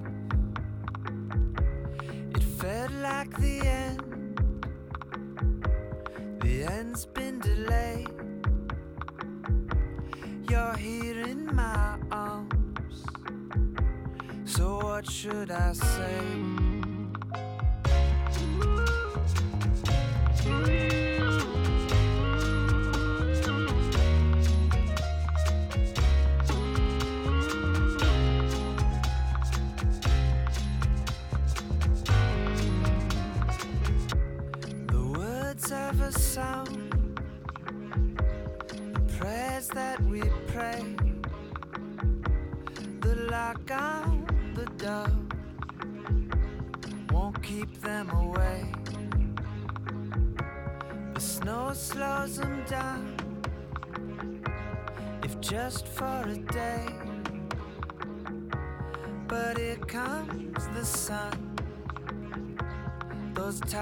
[2.37, 4.01] It felt like the end.
[6.41, 8.11] The end heaven's been delayed.
[10.49, 11.18] You're here
[14.99, 16.68] what should I say?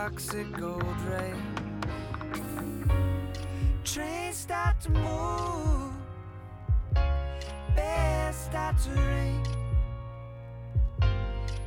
[0.08, 1.34] Toxic gold rays.
[3.82, 5.92] Trains start to move,
[7.74, 9.44] bells start to ring.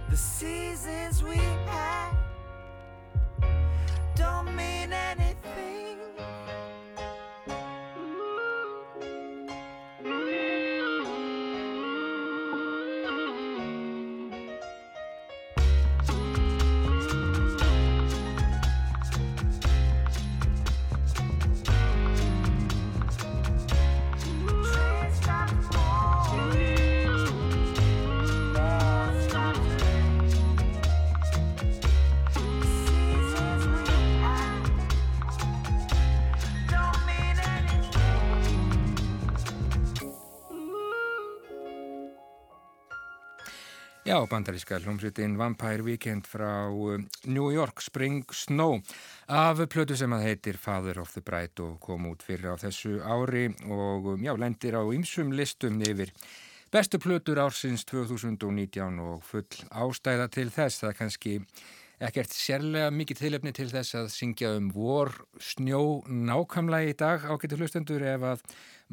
[0.09, 1.35] The seasons we
[44.09, 48.79] Já, bandaríska hljómsveitin Vampire Weekend frá um, New York Spring Snow
[49.27, 52.95] af plötu sem að heitir Father of the Bride og kom út fyrir á þessu
[53.05, 56.09] ári og um, já, lendir á ymsum listum yfir
[56.73, 60.81] bestu plötur ársins 2019 og full ástæða til þess.
[60.81, 61.35] Það er kannski
[61.99, 65.11] ekkert sérlega mikið tilefni til þess að syngja um vor
[65.43, 68.43] snjó nákvæmlega í dag ágættu hlustendur ef að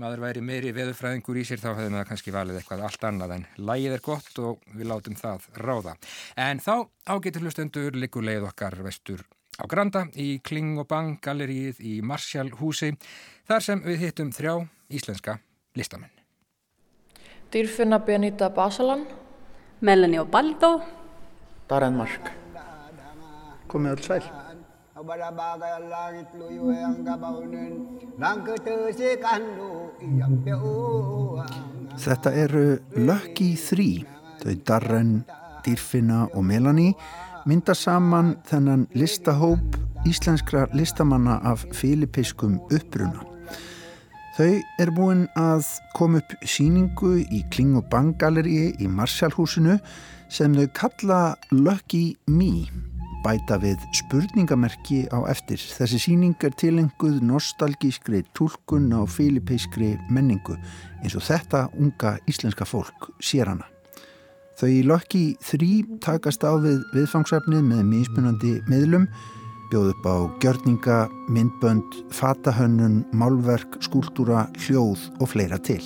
[0.01, 3.47] maður væri meiri veðurfræðingur í sér þá hefði maður kannski valið eitthvað allt annað en
[3.71, 5.97] lægið er gott og við látum það ráða.
[6.37, 6.75] En þá
[7.07, 9.23] ágættu hlustendur likur leið okkar vestur
[9.57, 12.93] á Granda í Kling og Bang galleríið í Marshall húsi
[13.49, 15.39] þar sem við hittum þrjá íslenska
[15.79, 16.13] listamenn.
[17.53, 19.07] Dýrfinna Benita Basalan,
[19.81, 20.81] Melanie Obaldo,
[21.71, 22.46] Darren Mark.
[23.71, 24.23] Komið öll sæl.
[31.97, 32.65] Þetta eru
[32.97, 33.89] Lucky 3,
[34.43, 35.13] þau Darren,
[35.67, 36.95] Dýrfinna og Melanie
[37.47, 39.77] mynda saman þennan listahóp
[40.07, 43.23] íslenskra listamanna af filipiskum uppruna.
[44.37, 44.53] Þau
[44.83, 45.65] er búin að
[45.97, 49.79] koma upp síningu í Kling og Bang galleríi í Marshallhúsinu
[50.29, 51.21] sem þau kalla
[51.53, 52.67] Lucky Me
[53.27, 55.59] bæta við spurningamerki á eftir.
[55.59, 60.55] Þessi síning er tilenguð nostalgískri tólkun á filipískri menningu
[61.03, 63.67] eins og þetta unga íslenska fólk sér hana.
[64.57, 69.09] Þau í Lucky 3 takast á við viðfangsefnið með mismunandi miðlum,
[69.73, 75.83] bjóð upp á gjörninga, myndbönd, fatahönnun, málverk, skúltúra, hljóð og fleira til.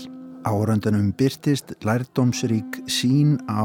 [0.47, 3.65] Árandunum byrtist lærdómsrík sín á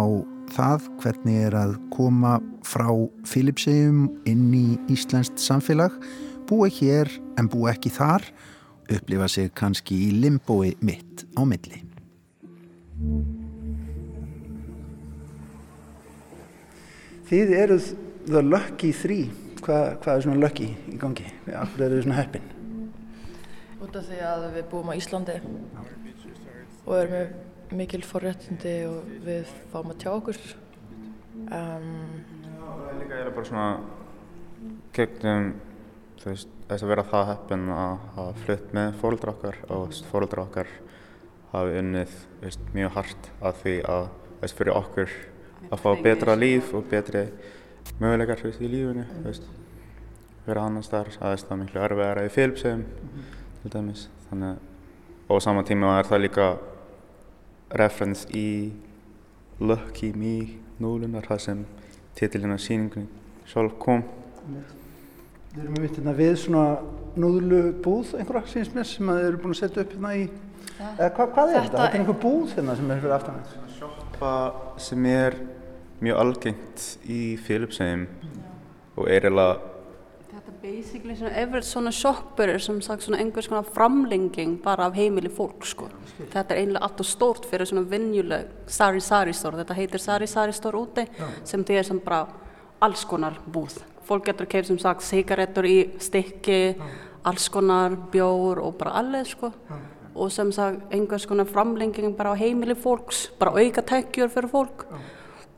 [0.53, 2.87] það hvernig er að koma frá
[3.25, 5.95] Filipsegjum inn í Íslenskt samfélag,
[6.49, 8.25] búi hér en búi ekki þar,
[8.91, 11.81] upplifa sig kannski í limbói mitt á milli.
[17.25, 17.93] Þið eruð
[18.29, 19.31] the lucky three.
[19.65, 21.25] Hvað, hvað er svona lucky í gangi?
[21.49, 22.51] Akkur eru þið svona heppin?
[23.85, 25.35] út af því að við búum á Íslandi
[26.85, 27.33] og erum með
[27.79, 30.41] mikil forréttindi og við fáum að tjá okkur.
[31.45, 31.91] Um,
[32.65, 33.69] Það er líka eiginlega bara svona
[34.95, 35.49] gegnum
[36.21, 40.45] þú veist, þess að vera það heppin að hafa flutt með fóruldra okkar og fóruldra
[40.47, 40.71] okkar
[41.51, 44.07] hafi unnið veist, mjög hart að því að
[44.41, 45.13] veist, fyrir okkur
[45.69, 47.25] að fá betra líf og betri
[48.01, 48.83] möguleikar veist, í
[49.25, 49.45] veist,
[50.45, 52.85] vera annars þar að það er miklu erfiðara í félpsegum
[53.61, 54.07] til dæmis.
[54.29, 54.57] Þannig,
[55.27, 56.49] og á sama tíma er það líka
[57.69, 58.71] reference í
[59.59, 60.35] Lucky Me
[60.81, 61.65] núlunar það sem
[62.15, 63.07] titilinn af síningunni
[63.49, 64.03] sjálf kom.
[65.55, 66.65] Við erum við hérna við svona
[67.15, 70.25] núðlu búð einhverja síns mér sem að þið eru búin að setja upp hérna í
[70.75, 71.61] eða hva, hvað er þetta?
[71.61, 73.37] Þetta Þetta er einhver búð hérna sem er fyrir aftan.
[73.77, 74.33] Sjoppa
[74.83, 75.37] sem er
[76.03, 78.07] mjög algengt í Filipsheim
[78.95, 79.74] og er eiginlega
[80.61, 85.29] basically svona, ef svona shoppur er sem sagt svona einhvers konar framlenging bara af heimili
[85.29, 85.89] fólk sko.
[86.19, 90.55] Þetta er einlega alltaf stórt fyrir svona vinjuleg Sari Sari stór, þetta heitir Sari Sari
[90.55, 91.27] stór úti Já.
[91.43, 92.27] sem þið er sem bara
[92.81, 93.79] alls konar búð.
[94.05, 96.75] Fólk getur keipt sem sagt sigarettur í stykki,
[97.25, 99.51] alls konar bjór og bara allir sko.
[100.15, 104.85] Og sem sagt einhvers konar framlenging bara á heimili fólks, bara auka tekjur fyrir fólk.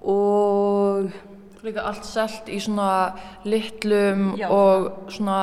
[0.01, 1.11] Og
[1.65, 3.15] Líka allt selt í svona
[3.47, 4.49] litlum Já.
[4.53, 5.39] og svona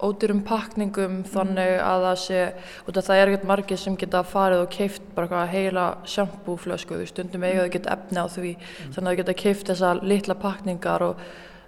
[0.00, 2.40] ódýrum pakningum þannig að það sé,
[2.88, 7.44] af það er ekkert margir sem geta farið og keift bara heila sjampúflösku, þú stundum
[7.44, 8.54] eiga þau geta efni á því,
[8.94, 11.20] þannig að þau geta keift þessar litla pakningar og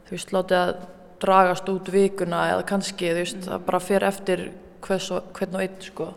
[0.08, 0.72] þú veist, látið að
[1.22, 4.46] dragast út vikuna eða kannski, þú veist, það bara fer eftir
[4.82, 6.08] hvers og, hvern og einn, sko.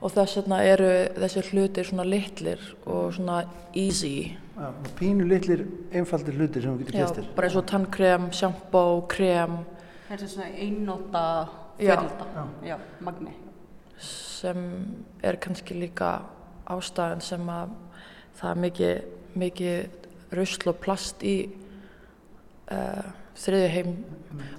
[0.00, 3.44] Og þess vegna eru þessi hlutir svona litlir og svona
[3.74, 4.36] easy.
[4.56, 7.26] Já, pínu litlir einfaldir hlutir sem þú getur Já, kestir.
[7.36, 9.58] bara eins og tannkrem, sjampó, krem.
[10.08, 11.24] þetta er svona einnóta
[11.78, 11.96] Já.
[11.98, 13.34] fjölda, já, magni.
[13.98, 14.56] sem
[15.22, 16.22] er kannski líka
[16.66, 17.68] ástæðan sem að
[18.40, 19.04] það er mikið,
[19.34, 19.88] mikið
[20.32, 21.36] rusl og plast í
[22.72, 23.04] uh,
[23.36, 23.92] þriðju heim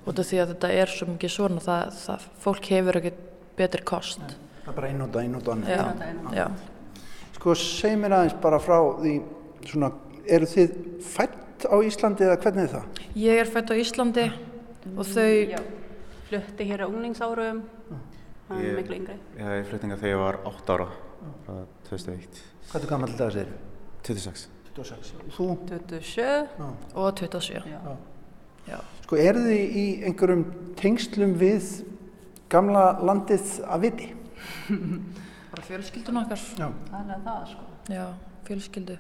[0.05, 3.23] út af því að þetta er svo mikið svona það, það fólk hefur ekkert
[3.57, 4.21] betri kost.
[4.63, 5.57] Það er bara einnóta, einnóta.
[5.65, 5.85] Já,
[6.37, 6.47] já.
[7.37, 9.15] Sko, seg mér aðeins bara frá því,
[9.65, 9.91] svona,
[10.27, 10.75] eru þið
[11.07, 13.01] fætt á Íslandi eða hvernig er það?
[13.17, 14.27] Ég er fætt á Íslandi
[14.93, 15.31] og þau...
[15.53, 15.61] Já,
[16.27, 17.63] flutti hér á unglingsárum,
[18.49, 19.17] það er miklu yngri.
[19.39, 20.87] Ég hef flutninga þegar ég var 8 ára,
[21.45, 22.43] frá 2001.
[22.67, 23.51] Hvað er gammal dags er?
[24.07, 24.47] 26.
[24.77, 25.13] 26.
[25.33, 25.47] Þú?
[25.71, 26.25] 27
[26.93, 27.63] og 27.
[27.71, 27.95] Já.
[28.67, 28.79] Já.
[29.05, 30.43] Sko, eru þið í einhverjum
[30.79, 31.69] tengslum við
[32.51, 34.09] gamla landið að viti?
[35.51, 36.43] Bara fjölskyldun okkar.
[36.59, 36.67] Já.
[36.91, 37.67] Það er það, sko.
[37.95, 38.03] Já,
[38.49, 38.97] fjölskyldu.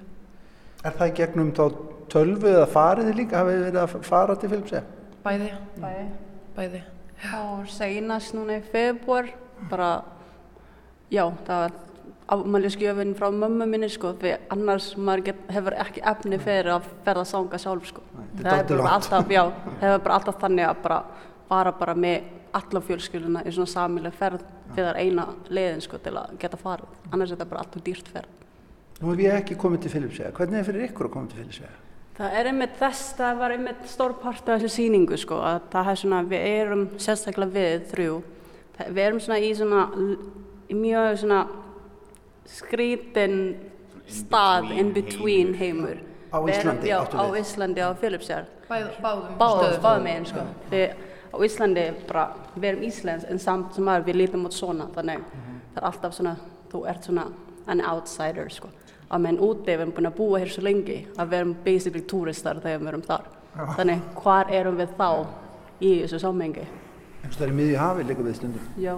[0.85, 1.63] Er það í gegnum þá
[2.11, 3.41] tölvu eða farið líka?
[3.41, 4.93] Hafið þið verið að fara til Filipsið?
[5.25, 5.49] Bæði.
[5.81, 6.05] Bæði.
[6.57, 6.83] Bæði.
[7.39, 9.31] Og seinast núna í februar,
[9.71, 9.89] bara,
[11.09, 11.75] já, það var
[12.27, 17.23] afmælisgjöfin frá mömmu minni, sko, því annars maður get, hefur ekki efni fyrir að ferða
[17.23, 18.03] að sanga sjálf, sko.
[18.35, 19.43] þetta er það er bara alltaf, já,
[19.79, 20.99] er bara alltaf þannig að bara
[21.47, 26.01] fara bara með alla fjölskylduna í svona samileg ferð því það er eina leiðin, sko,
[26.03, 26.99] til að geta farið.
[27.11, 28.46] Annars er þetta bara alltaf dýrt ferð.
[28.97, 30.31] Nú hef ég ekki komið til Filipsið.
[30.33, 31.75] Hvernig er fyrir ykkur að koma til Filipsið?
[32.17, 35.89] Það er einmitt þess, það var einmitt stór part af þessu sýningu sko, að það
[35.91, 38.15] er svona, við erum sérstaklega við þrjú,
[38.79, 39.83] það, við erum svona í svona,
[40.65, 41.43] í mjög svona
[42.57, 43.37] skrítin
[44.09, 46.01] stað in between heimur.
[46.33, 47.39] Á Íslandi, Já, áttu á við?
[47.43, 48.49] Íslandi, á Filipsjár.
[48.67, 50.47] Bæð, báðum Báðum, báðum meginn sko.
[50.73, 50.97] Við,
[51.29, 55.21] á Íslandi bara, við erum Íslands en samt sem að við lítum út svona, þannig
[55.29, 56.33] það er alltaf svona,
[56.73, 57.29] þú ert svona
[57.67, 58.71] an outsider sko.
[59.07, 62.03] Að menn úti, við erum búin að búa hér svo lengi, að við erum basically
[62.03, 63.29] túristar þegar við erum þar.
[63.53, 63.63] Já.
[63.77, 65.09] Þannig, hvar erum við þá
[65.79, 66.65] í þessu sammengi?
[67.21, 68.67] Einhvers er í miðju hafi líka við stundum.
[68.81, 68.97] Já.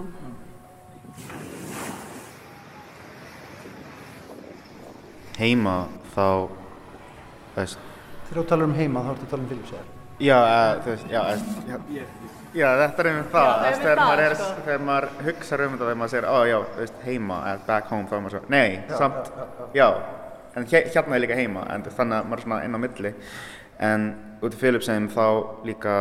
[5.40, 5.76] Heima
[6.12, 6.26] þá,
[7.54, 7.86] veist,
[8.30, 9.99] Þegar þú talar um heima þá ertu að tala um Filipsið.
[10.20, 11.76] Já, uh, þú veist, já, veist, já,
[12.60, 14.64] já, þetta er einmitt það, Já, veist, einmitt þegar það, maður er, sko.
[14.66, 18.08] þegar maður hugsar um þetta, þegar maður segir, ó, já, veist, heima, eða back home,
[18.10, 19.88] þá er maður svo, nei, Já, samt, já, já,
[20.60, 23.14] en hér- hérna er líka heima, en þannig að maður er svona inn á milli,
[23.90, 24.08] en
[24.44, 25.24] út í Filipsheim þá
[25.68, 25.94] líka,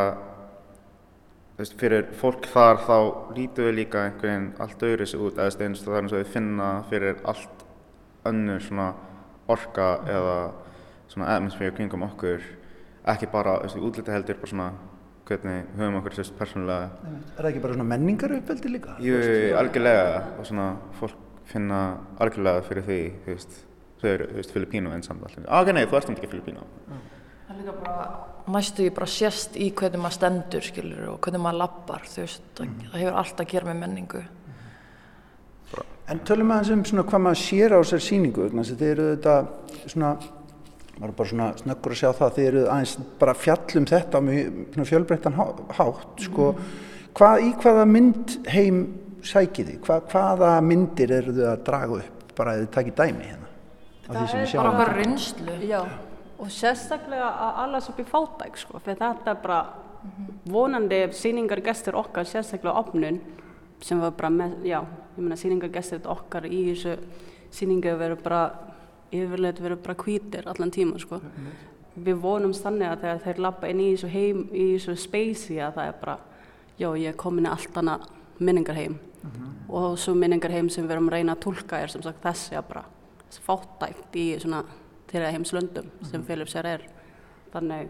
[1.56, 2.96] þú veist, fyrir fólk þar þá
[3.38, 6.16] lítum við líka einhvern veginn allt öðru sig út, eða eins og það er eins
[6.16, 7.66] og við finna fyrir allt
[8.30, 8.90] önnur svona
[9.50, 10.36] orka eða
[11.10, 12.42] svona atmosphere kringum okkur,
[13.16, 14.70] ekki bara, útliti heldur, bara svona
[15.30, 16.90] hvernig höfum okkur sérst persónulega
[17.38, 18.96] Er það ekki bara svona menningaruppeldi líka?
[19.04, 19.20] Jú,
[19.60, 21.84] algjörlega og svona fólk finna
[22.22, 23.62] algjörlega fyrir því, þú veist,
[24.02, 25.46] þau eru, þú veist, Filipínu en samt alltaf.
[25.48, 26.66] Ah, ok, nei, þú ert samt ekki Filipínu.
[26.90, 28.10] Það er líka bara
[28.50, 32.44] næstu því bara sést í hvernig maður stendur skilur og hvernig maður lappar þú veist,
[32.58, 34.26] það, það hefur allt að gera með menningu
[36.10, 38.92] En tölum aðeins um svona hvað maður sér á þessar sýningu, vegna þess að þið
[38.96, 39.34] eru þetta
[39.94, 40.08] svona,
[41.00, 44.22] maður er bara svona snöggur að sjá það, þið eru aðeins bara fjallum þetta á
[44.28, 46.48] mjög fjölbreyttan há- hátt, sko,
[47.16, 48.82] hvað, í hvaða mynd heim
[49.24, 53.30] sækið þið, Hva, hvaða myndir eru þið að draga upp, bara að þið takið dæmi
[53.30, 53.46] hérna?
[54.28, 54.96] sem við sjáum bara hérna?
[55.04, 55.58] reynslu.
[55.70, 55.82] Já,
[56.40, 59.60] og sérstaklega að allas upp í fátæk sko, fyrir þetta er bara
[60.50, 63.20] vonandi sýningargestur okkar, sérstaklega opnun,
[63.84, 64.80] sem var bara með, já,
[65.16, 66.96] ég meina sýningargestur okkar í þessu
[67.56, 68.42] sýningu verður bara,
[69.12, 71.22] yfirleitt verður bara hvítir allan tíma sko.
[72.00, 75.80] Við vonum þannig að þegar þeir lappa inn í þessu heim, í þessu spacey að
[75.80, 76.18] það er bara,
[76.80, 78.06] já, ég er komin í allt annað
[78.40, 79.00] minningarheim.
[79.70, 82.70] Og svo minningarheim sem við erum að reyna að tólka er sem sagt þessi að
[82.70, 82.86] bara
[83.46, 84.64] fátækt í svona
[85.10, 86.86] þeirra heimslöndum sem Philips er er.
[87.54, 87.90] Þannig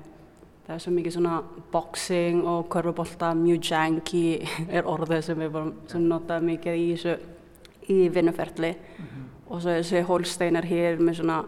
[0.65, 1.36] það er svo mikið svona
[1.72, 4.24] boxing og körfubolta, mjög janky
[4.76, 7.15] er orðið sem við bara sem notaðum mikið í þessu
[7.89, 8.76] í vinnuferli
[9.50, 11.41] og svo þessi hólsteinar hér með svona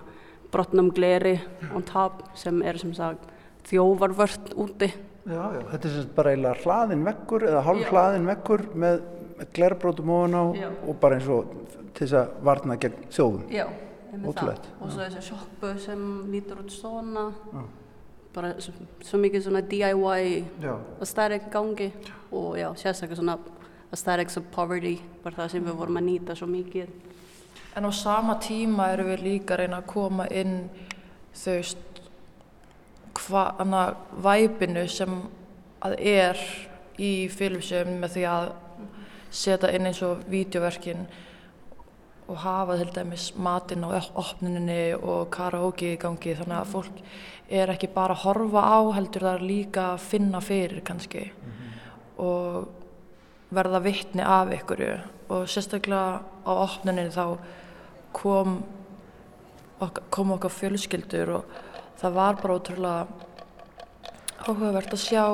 [0.51, 1.37] brotnum gleri
[1.75, 3.29] on top sem er sem sagt
[3.69, 4.91] þjóvarvört úti
[5.21, 9.03] Já, já, þetta er sem bara eiginlega hlaðin veggur eða hálf hlaðin veggur með,
[9.37, 10.69] með glerbrótum ofan á Já.
[10.89, 11.51] og bara eins og
[11.93, 13.43] til þess að varna gegn þjóðum.
[13.53, 13.67] Já,
[14.11, 14.65] Ótrúlegt.
[14.81, 17.61] Og svo þessi sjoppu sem lítur út svona, Já.
[18.33, 18.73] bara svo,
[19.05, 20.33] svo mikið svona DIY
[21.05, 21.91] aesthetic í gangi
[22.31, 23.37] og já, sérstaklega svona
[23.91, 26.89] aesthetics of poverty, bara það sem við vorum að nýta svo mikið.
[27.75, 30.55] En á sama tíma erum við líka að reyna að koma inn
[31.31, 32.01] þú veist
[33.15, 35.13] hvað annað væpinu sem
[35.81, 36.41] að er
[37.01, 38.47] í filmsum með því að
[39.31, 41.05] setja inn eins og vídeoverkin
[42.31, 46.35] og hafa til dæmis matinn á opnuninni og karaoke í gangi.
[46.35, 47.01] Þannig að fólk
[47.51, 51.25] er ekki bara að horfa á heldur það er líka að finna fyrir kannski
[52.21, 52.69] og
[53.51, 54.93] verða vittni af ykkurju
[55.31, 57.25] og sérstaklega á opnuninni þá
[58.15, 58.59] kom
[59.79, 61.57] okkar, kom okkar fjölskyldur og
[62.01, 63.07] það var bara ótrúlega
[64.41, 65.25] áhugavert að sjá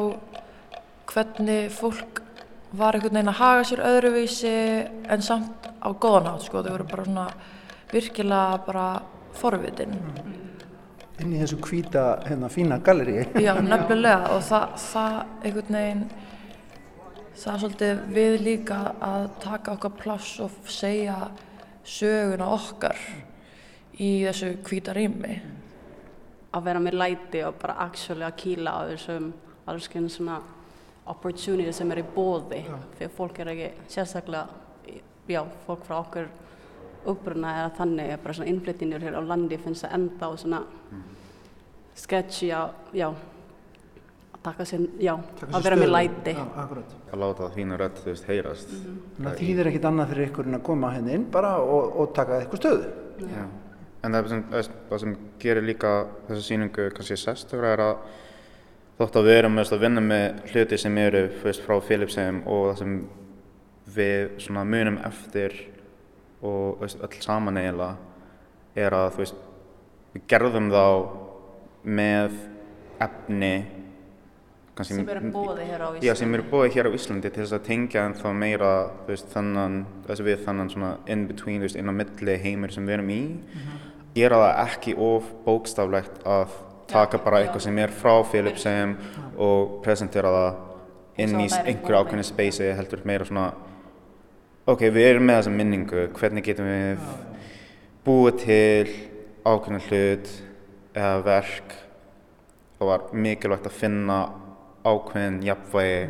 [1.08, 2.22] hvernig fólk
[2.78, 4.56] var einhvern veginn að haga sér öðruvísi
[5.08, 7.28] en samt á góðan hátt sko, þau voru bara svona
[7.93, 8.88] virkilega bara
[9.38, 9.95] forvitin.
[11.18, 13.24] Inn í þessu hvíta, hérna, fína galleríi.
[13.41, 15.16] Já, nefnilega og það, það
[15.48, 16.04] einhvern veginn
[17.38, 21.17] það er svolítið við líka að taka okkar pláss og segja
[21.88, 22.97] söguna okkar
[24.01, 25.38] í þessu hvíta rými.
[26.57, 29.31] Að vera með læti og bara actually að kýla á þessum
[29.67, 30.39] alls konar svona
[31.11, 32.63] opportunity sem er í bóði
[32.97, 34.47] fyrir fólk er ekki sérstaklega
[35.27, 36.27] já, fólk frá okkur
[37.07, 40.61] uppruna eða þannig er bara svona innflyttinir hér á landi finnst það enda á svona
[41.97, 43.17] sketchy að, já að
[44.48, 45.14] taka sér, já,
[45.52, 46.98] að vera með læti Já, akkurat.
[47.12, 48.74] Að láta þínu rödd, þú veist, heyrast.
[48.74, 52.14] Þannig að þýðir ekkit annað fyrir ykkur en að koma henni inn bara og, og
[52.16, 52.93] taka eitthvað stöðu.
[53.28, 53.43] Já.
[54.06, 54.43] En það sem,
[54.88, 55.93] það sem gerir líka
[56.28, 58.02] þessa sýningu kannski sérstögra er að
[58.98, 62.78] þótt að við erum að vinna með hluti sem eru veist, frá Philipsheim og það
[62.82, 62.93] sem
[63.98, 65.56] við svona munum eftir
[66.45, 67.98] og veist, öll saman eiginlega
[68.78, 69.41] er að veist,
[70.14, 70.86] við gerðum þá
[71.88, 72.38] með
[73.06, 73.54] efni
[74.86, 76.38] Sem eru boði hér á Já, sem Íslandi.
[76.38, 78.71] eru bóði hér á Íslandi til þess að tengja ennþá meira
[79.05, 82.86] þú veist, þannan, þess við þannan svona in between, veist, inn á milli heimur sem
[82.86, 83.21] við erum í.
[84.17, 86.55] Gera það ekki of bókstaflegt að
[86.88, 88.95] taka bara eitthvað sem er frá Philipsheim
[89.38, 93.51] og presentera það inn í er einhverju ákveðinu spacei heldur meira svona
[94.67, 97.05] ok, við erum með þessa minningu, hvernig getum við
[98.07, 98.95] búið til
[99.47, 100.32] ákveðinu hlut
[100.97, 101.78] eða verk?
[102.78, 104.17] Það var mikilvægt að finna
[104.88, 106.01] ákveðin jafnvægi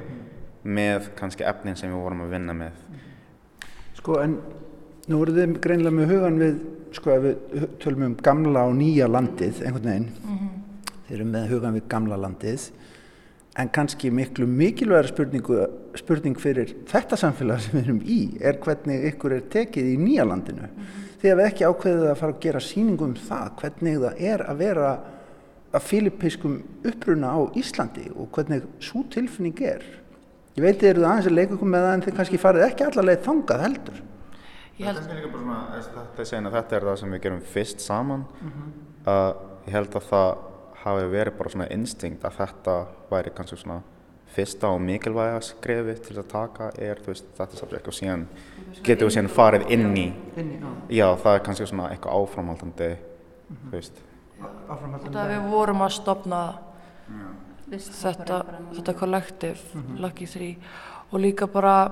[0.67, 2.83] með kannski efnin sem við vorum að vinna með
[3.97, 4.37] Sko, en
[5.09, 6.57] nú eru þið greinlega með hugan við,
[6.95, 10.51] sko, ef við tölum um gamla og nýja landið, einhvern veginn.
[11.07, 12.67] Þið eru með hugan við gamla landið,
[13.57, 15.59] en kannski miklu mikilvægara spurningu,
[15.97, 20.27] spurning fyrir þetta samfélag sem við erum í, er hvernig ykkur er tekið í nýja
[20.29, 20.69] landinu.
[21.17, 24.61] Þið hefur ekki ákveðið að fara að gera sýningu um það, hvernig það er að
[24.61, 24.91] vera
[25.77, 26.57] að filipiskum
[26.87, 29.85] uppruna á Íslandi og hvernig svo tilfinning er.
[30.57, 32.85] Ég veit þið eru aðeins að leika ykkur með það en þið kannski farið ekki
[32.87, 33.99] allarleið þangað heldur.
[34.77, 35.43] Ég held, Þetta er líka bara
[36.23, 38.25] svona, þetta er er það sem við gerum fyrst saman
[39.07, 39.29] að
[39.67, 40.31] ég held að það
[40.83, 42.75] hafi verið bara svona instinkt að þetta
[43.11, 43.79] væri kannski svona
[44.35, 48.25] fyrsta og mikilvæga skrefi til að taka er veist þetta subject og síðan
[48.85, 50.07] getum við síðan farið inn í
[50.37, 50.69] Inn í, já.
[50.99, 52.89] já það er kannski svona eitthvað áframhaldandi
[53.47, 54.01] þú veist
[54.69, 55.17] Áframhaldandi.
[55.17, 56.41] að við vorum að stopna
[57.69, 59.57] þetta, bara- þetta kollektiv
[59.99, 60.57] Lucky 3
[61.11, 61.91] og líka bara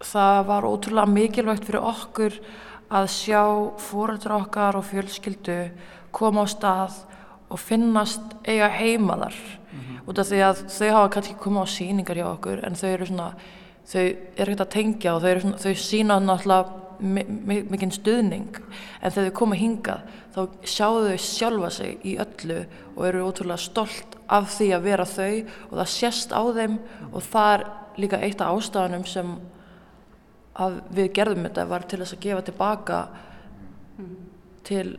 [0.00, 2.38] það var ótrúlega mikilvægt fyrir okkur
[2.90, 3.42] að sjá
[3.80, 5.70] fóreldra okkar og fjölskyldu
[6.12, 6.92] koma á stað
[7.50, 9.34] og finnast eiga heima þar.
[10.06, 13.06] Út af því að þau hafa kannski komið á sýningar hjá okkur en þau eru
[13.06, 13.34] svona
[13.90, 18.58] þau eru ekkert að tengja og þau, svona, þau sína náttúrulega mi- mi- mikinn stuðning
[19.02, 20.04] en þegar þau koma hingað
[20.34, 22.60] þá sjáu þau sjálfa sig í öllu
[22.96, 26.78] og eru ótrúlega stolt af því að vera þau og það sést á þeim
[27.12, 27.66] og það er
[28.00, 29.34] líka eitt af ástafanum sem
[30.54, 32.98] að við gerðum þetta var til þess að gefa tilbaka
[34.64, 34.96] til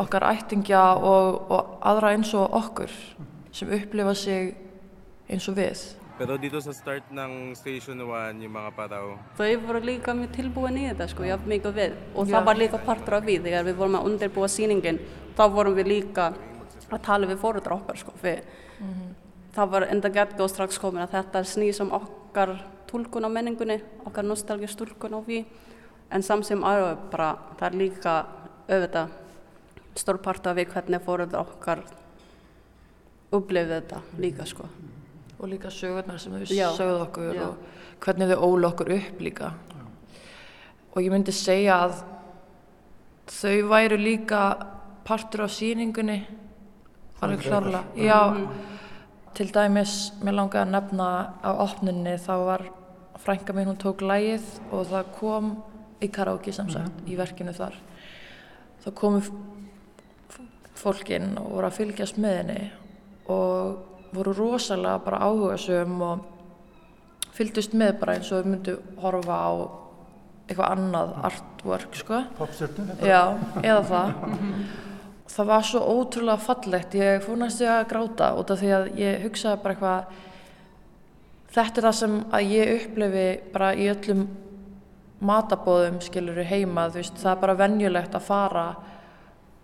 [0.00, 2.92] okkar ættingja og, og aðra eins og okkur
[3.52, 4.54] sem upplifa sig
[5.28, 5.82] eins og við.
[6.18, 10.76] Pero dito sa start ng Station 1, yung mga paraw, Þau voru líka mjög tilbúin
[10.78, 13.78] í þetta sko, jafn mikið við og það var líka partur af við þegar við
[13.80, 15.00] vorum að undirbúa sýningin
[15.38, 16.28] þá vorum við líka
[16.92, 18.12] að tala við fóröldra okkar sko.
[18.22, 18.44] Við,
[19.52, 22.54] Það var enda gett góð strax komin að þetta snýr sem okkar
[22.88, 25.42] tólkun á menningunni, okkar nostalgist tólkun á því.
[26.12, 27.28] En samt sem aðra bara,
[27.60, 28.14] það er líka
[28.68, 29.12] auðvitað
[30.00, 31.84] stór part af við hvernig fóröldra okkar
[33.32, 34.70] upplifði þetta líka sko.
[35.42, 36.68] Og líka sögurnar sem þau Já.
[36.76, 37.46] sögðu okkur Já.
[37.48, 37.56] og
[38.04, 39.52] hvernig þau ólu okkur upp líka.
[40.94, 42.04] Og ég myndi segja að
[43.26, 44.42] þau væru líka
[45.04, 46.20] partur af sýningunni,
[47.22, 47.82] alveg klárlega.
[47.96, 48.20] Já,
[49.34, 51.08] til dæmis, mér langaði að nefna
[51.42, 52.66] á opninni þá var
[53.22, 55.52] frænka mín, hún tók lægið og það kom
[56.02, 57.74] í karaoke sem sagt, í verkinu þar.
[58.84, 59.22] Það komu
[60.74, 62.60] fólkin og voru að fylgjast með henni
[63.30, 66.26] og voru rosalega bara áhugasum og
[67.32, 69.50] fylgdust með bara eins og þau myndu horfa á
[70.46, 72.22] eitthvað annað artwork sko.
[72.38, 72.96] Popstjörnu?
[73.06, 73.22] Já,
[73.62, 74.08] eða það.
[75.32, 79.22] Það var svo ótrúlega fallegt, ég fór næstu að gráta út af því að ég
[79.22, 80.18] hugsaði bara eitthvað,
[81.54, 83.22] þetta er það sem að ég upplefi
[83.54, 84.26] bara í öllum
[85.24, 88.66] matabóðum skiluru heima, þú veist, það er bara venjulegt að fara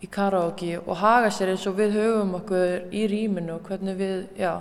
[0.02, 4.26] í karaoke og haga sér eins og við höfum okkur í rýminu og hvernig við,
[4.38, 4.60] já,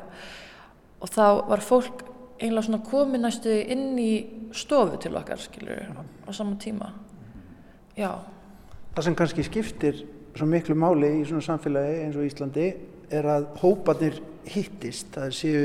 [1.02, 2.06] og þá var fólk
[2.38, 4.12] einlega svona komið næstu inn í
[4.54, 5.94] stofu til okkar, skilur,
[6.26, 6.92] á sama tíma.
[7.98, 8.12] Já,
[8.98, 9.98] Það sem kannski skiptir
[10.34, 12.64] svo miklu máli í svona samfélagi eins og Íslandi
[13.14, 14.16] er að hópanir
[14.50, 15.60] hittist, það séu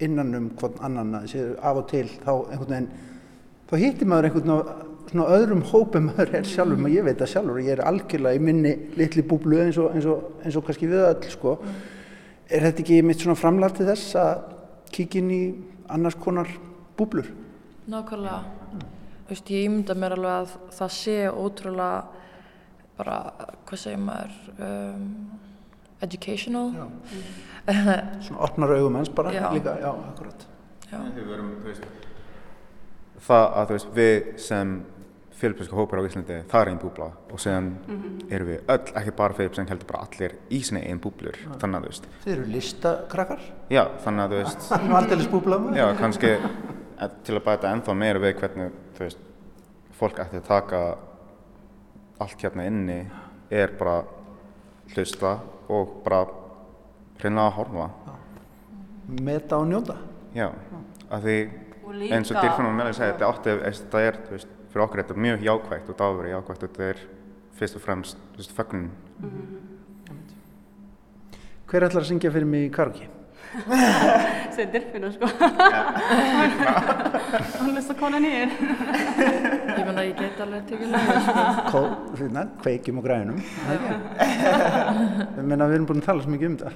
[0.00, 2.32] innan um hvern annan, það séu af og til þá
[3.68, 6.90] þá hittir maður einhvern veginn svona öðrum hópum maður er sjálfur, mm.
[6.94, 10.34] ég veit það sjálfur, ég er algjörlega í minni litli búblu eins og, eins og,
[10.44, 11.56] eins og kannski við öll sko.
[12.50, 14.34] Er þetta ekki mitt svona framlag til þess að
[14.94, 15.42] kíkja inn í
[15.94, 16.50] annars konar
[16.98, 17.30] búblur?
[17.90, 18.42] nákvæmlega.
[19.24, 22.04] Þú veist, ég ímynda mér alveg að það sé ótrúlega
[22.98, 23.16] bara,
[23.66, 24.34] hvað segir maður,
[24.68, 25.04] um,
[26.04, 26.66] educational.
[28.24, 29.48] Svona opnar augum hans bara Já.
[29.52, 30.46] líka, já, akkurat.
[30.90, 30.98] Já.
[33.24, 34.74] Það að þú veist, við sem
[35.44, 37.08] filipinsku hópar á Íslandi, það er einn búbla.
[37.30, 37.70] Og síðan
[38.32, 41.86] erum við öll, ekki bara Filipsing, heldur bara allir í sinni einn búblur, þannig að
[41.86, 45.86] þú veist, Þeir eru listakrakkar, já, þannig að þú veist, það er aldeilis búbla já,
[46.00, 49.26] kannski eh, til að bæta ennþá meira við hvernig, þú veist,
[49.98, 50.82] fólk ætti að taka
[52.24, 52.98] allt hérna inni
[53.54, 54.00] er bara
[54.94, 55.36] hlusta
[55.72, 56.24] og bara
[57.20, 57.86] hreinlega að horfa.
[59.24, 59.96] Meta og njóta.
[60.34, 60.48] Já,
[61.10, 61.36] af því
[61.94, 62.36] líka- eins og
[62.68, 65.90] og Melið segja, þetta átti, þetta er, þú veist, fyrir okkur þetta er mjög jákvægt
[65.92, 66.98] og að vera jákvægt, þetta er
[67.54, 68.88] fyrst og fremst, þú veist, fögnun.
[71.70, 73.06] Hver ætlar að syngja fyrir mig í karaoke?
[74.54, 75.26] Segir Dirfinu sko.
[77.60, 78.50] Hún list að kona nýr.
[78.50, 81.18] Ég menna, ég get alveg tekið lægið,
[81.70, 81.82] sko.
[82.64, 83.38] Kveikjum og grænum.
[83.38, 83.46] Ég
[85.38, 86.74] meina, við erum búin að tala svo mikið um þetta.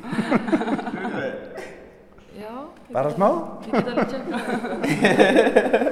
[2.39, 2.55] Já.
[2.95, 3.29] Bara smá?
[3.67, 5.83] Ég get alveg tekið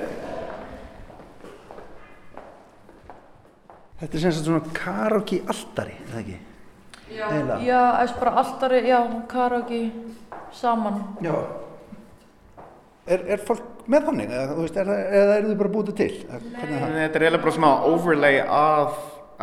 [4.01, 6.39] Þetta er sem sagt svona karaoke altari, er það ekki?
[7.07, 7.57] Já, Eiginlega.
[7.65, 8.99] já, eða bara alltari, já,
[9.31, 9.79] karaoke
[10.53, 10.99] saman.
[11.25, 11.37] Já.
[13.07, 16.09] Er, er fólk með þannig, eða, þú veist, er, eða eru þið bara búið til?
[16.27, 16.97] Eða Hvernig er það?
[16.99, 18.97] Þetta er eiginlega bara svona overlay af,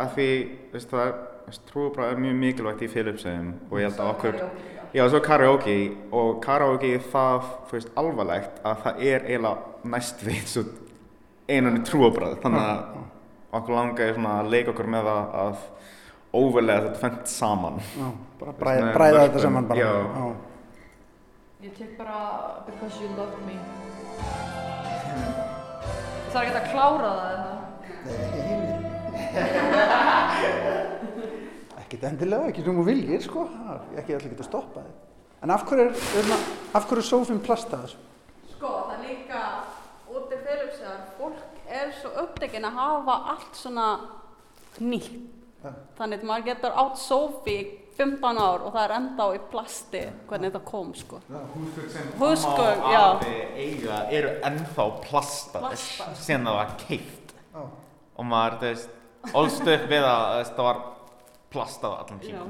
[0.04, 0.28] af því,
[0.68, 4.38] þú veist, það er, trúabragð er mjög mikilvægt í Philipsheim og ég held að okkur,
[4.94, 5.76] já, svo karaoke
[6.20, 10.66] og karaoke það, þú veist, alvarlegt að það er eiginlega næst við svo
[11.48, 13.02] einunni trúabragð, þannig að
[13.58, 15.56] okkur langaði svona að leika okkur með það að
[16.34, 17.76] overlaya þetta fengt saman.
[17.94, 18.08] Já,
[18.40, 19.78] bara bræða, bræða þetta saman bara.
[19.80, 19.92] Já.
[21.64, 22.18] Ég tek bara
[22.66, 23.56] Because You Loved Me.
[26.32, 27.54] Það er ekki að klára það eða?
[31.84, 33.40] Ekkert endilega, ekki sem þú viljir, sko.
[34.00, 34.96] Ekki allir geta stoppað þig.
[35.44, 36.24] En af hverju er, er,
[36.74, 37.98] af hverju er sófinn plastað þessu?
[38.54, 39.40] Sko, það er líka
[40.10, 41.92] út í Philipsar, fólk er
[42.44, 43.86] upptekinn að hafa allt svona
[44.84, 45.14] nýtt.
[45.96, 47.62] Þannig að maður getur átt sófi í
[47.94, 51.20] 15 ár og það er enda á í plasti hvernig þetta kom, sko.
[51.30, 56.16] Húsgögn sem Húsgögn, amma og afi eiga eru ennþá plastað Plastað.
[56.20, 58.96] síðan það var keift og maður, þú veist,
[59.32, 60.80] ólst upp við að þú það var
[61.54, 62.42] plastað allan tíma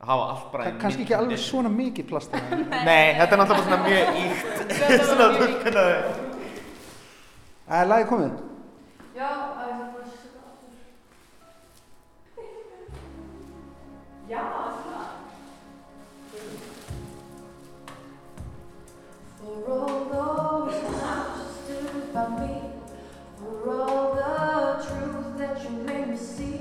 [0.00, 2.50] að hafa allt bara Það er kannski ekki alveg svona mikið plastað.
[2.88, 5.84] Nei, þetta er náttúrulega bara svona mjög íkt svona túlkuna
[7.64, 8.34] Það er lagi komið.
[14.28, 14.40] Já,
[14.84, 15.24] það.
[19.38, 22.54] For all those times stood by me,
[23.36, 26.60] for all the truth that you made me see,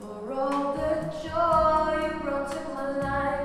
[0.00, 3.37] for all the joy you brought to my life.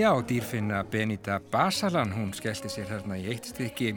[0.00, 3.90] Já, dýrfinna Benita Basalan, hún skellti sér hérna í eitt stykki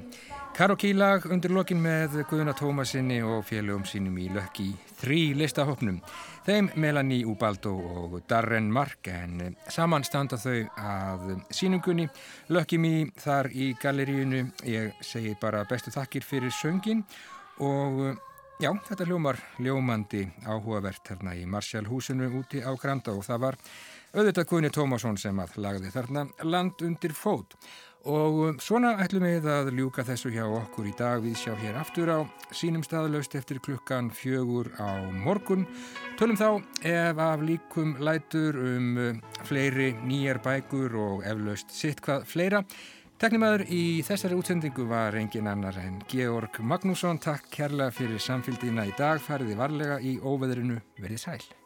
[0.57, 4.65] Karokílag undir lokin með Guðuna Tómasinni og félögum sínum í lökki
[4.99, 6.01] þrý listahopnum.
[6.43, 11.25] Þeim Melanie Ubaldo og Darren Mark en saman standa þau að
[11.55, 12.09] sínungunni.
[12.51, 12.93] Lökki mý
[13.23, 14.43] þar í galleríunu.
[14.67, 17.07] Ég segi bara bestu þakkir fyrir söngin
[17.63, 18.03] og
[18.59, 23.61] já, þetta hljómar ljómandi áhugavert hérna í Marshall húsinu úti á Granda og það var
[24.13, 27.57] auðvitað Guðni Tómasson sem að lagði þarna land undir fót.
[28.03, 31.77] Og um, svona ætlum við að ljúka þessu hjá okkur í dag við sjá hér
[31.79, 32.19] aftur á
[32.51, 35.63] sínum staðlaust eftir klukkan fjögur á morgun.
[36.19, 36.49] Tölum þá
[36.83, 42.61] ef af líkum lætur um uh, fleiri nýjar bækur og eflaust sitt hvað fleira.
[43.23, 47.23] Teknimaður í þessari útsendingu var engin annar en Georg Magnússon.
[47.23, 49.23] Takk kærlega fyrir samfélgina í dag.
[49.23, 50.81] Fariði varlega í óveðrinu.
[50.99, 51.62] Verðið sæl.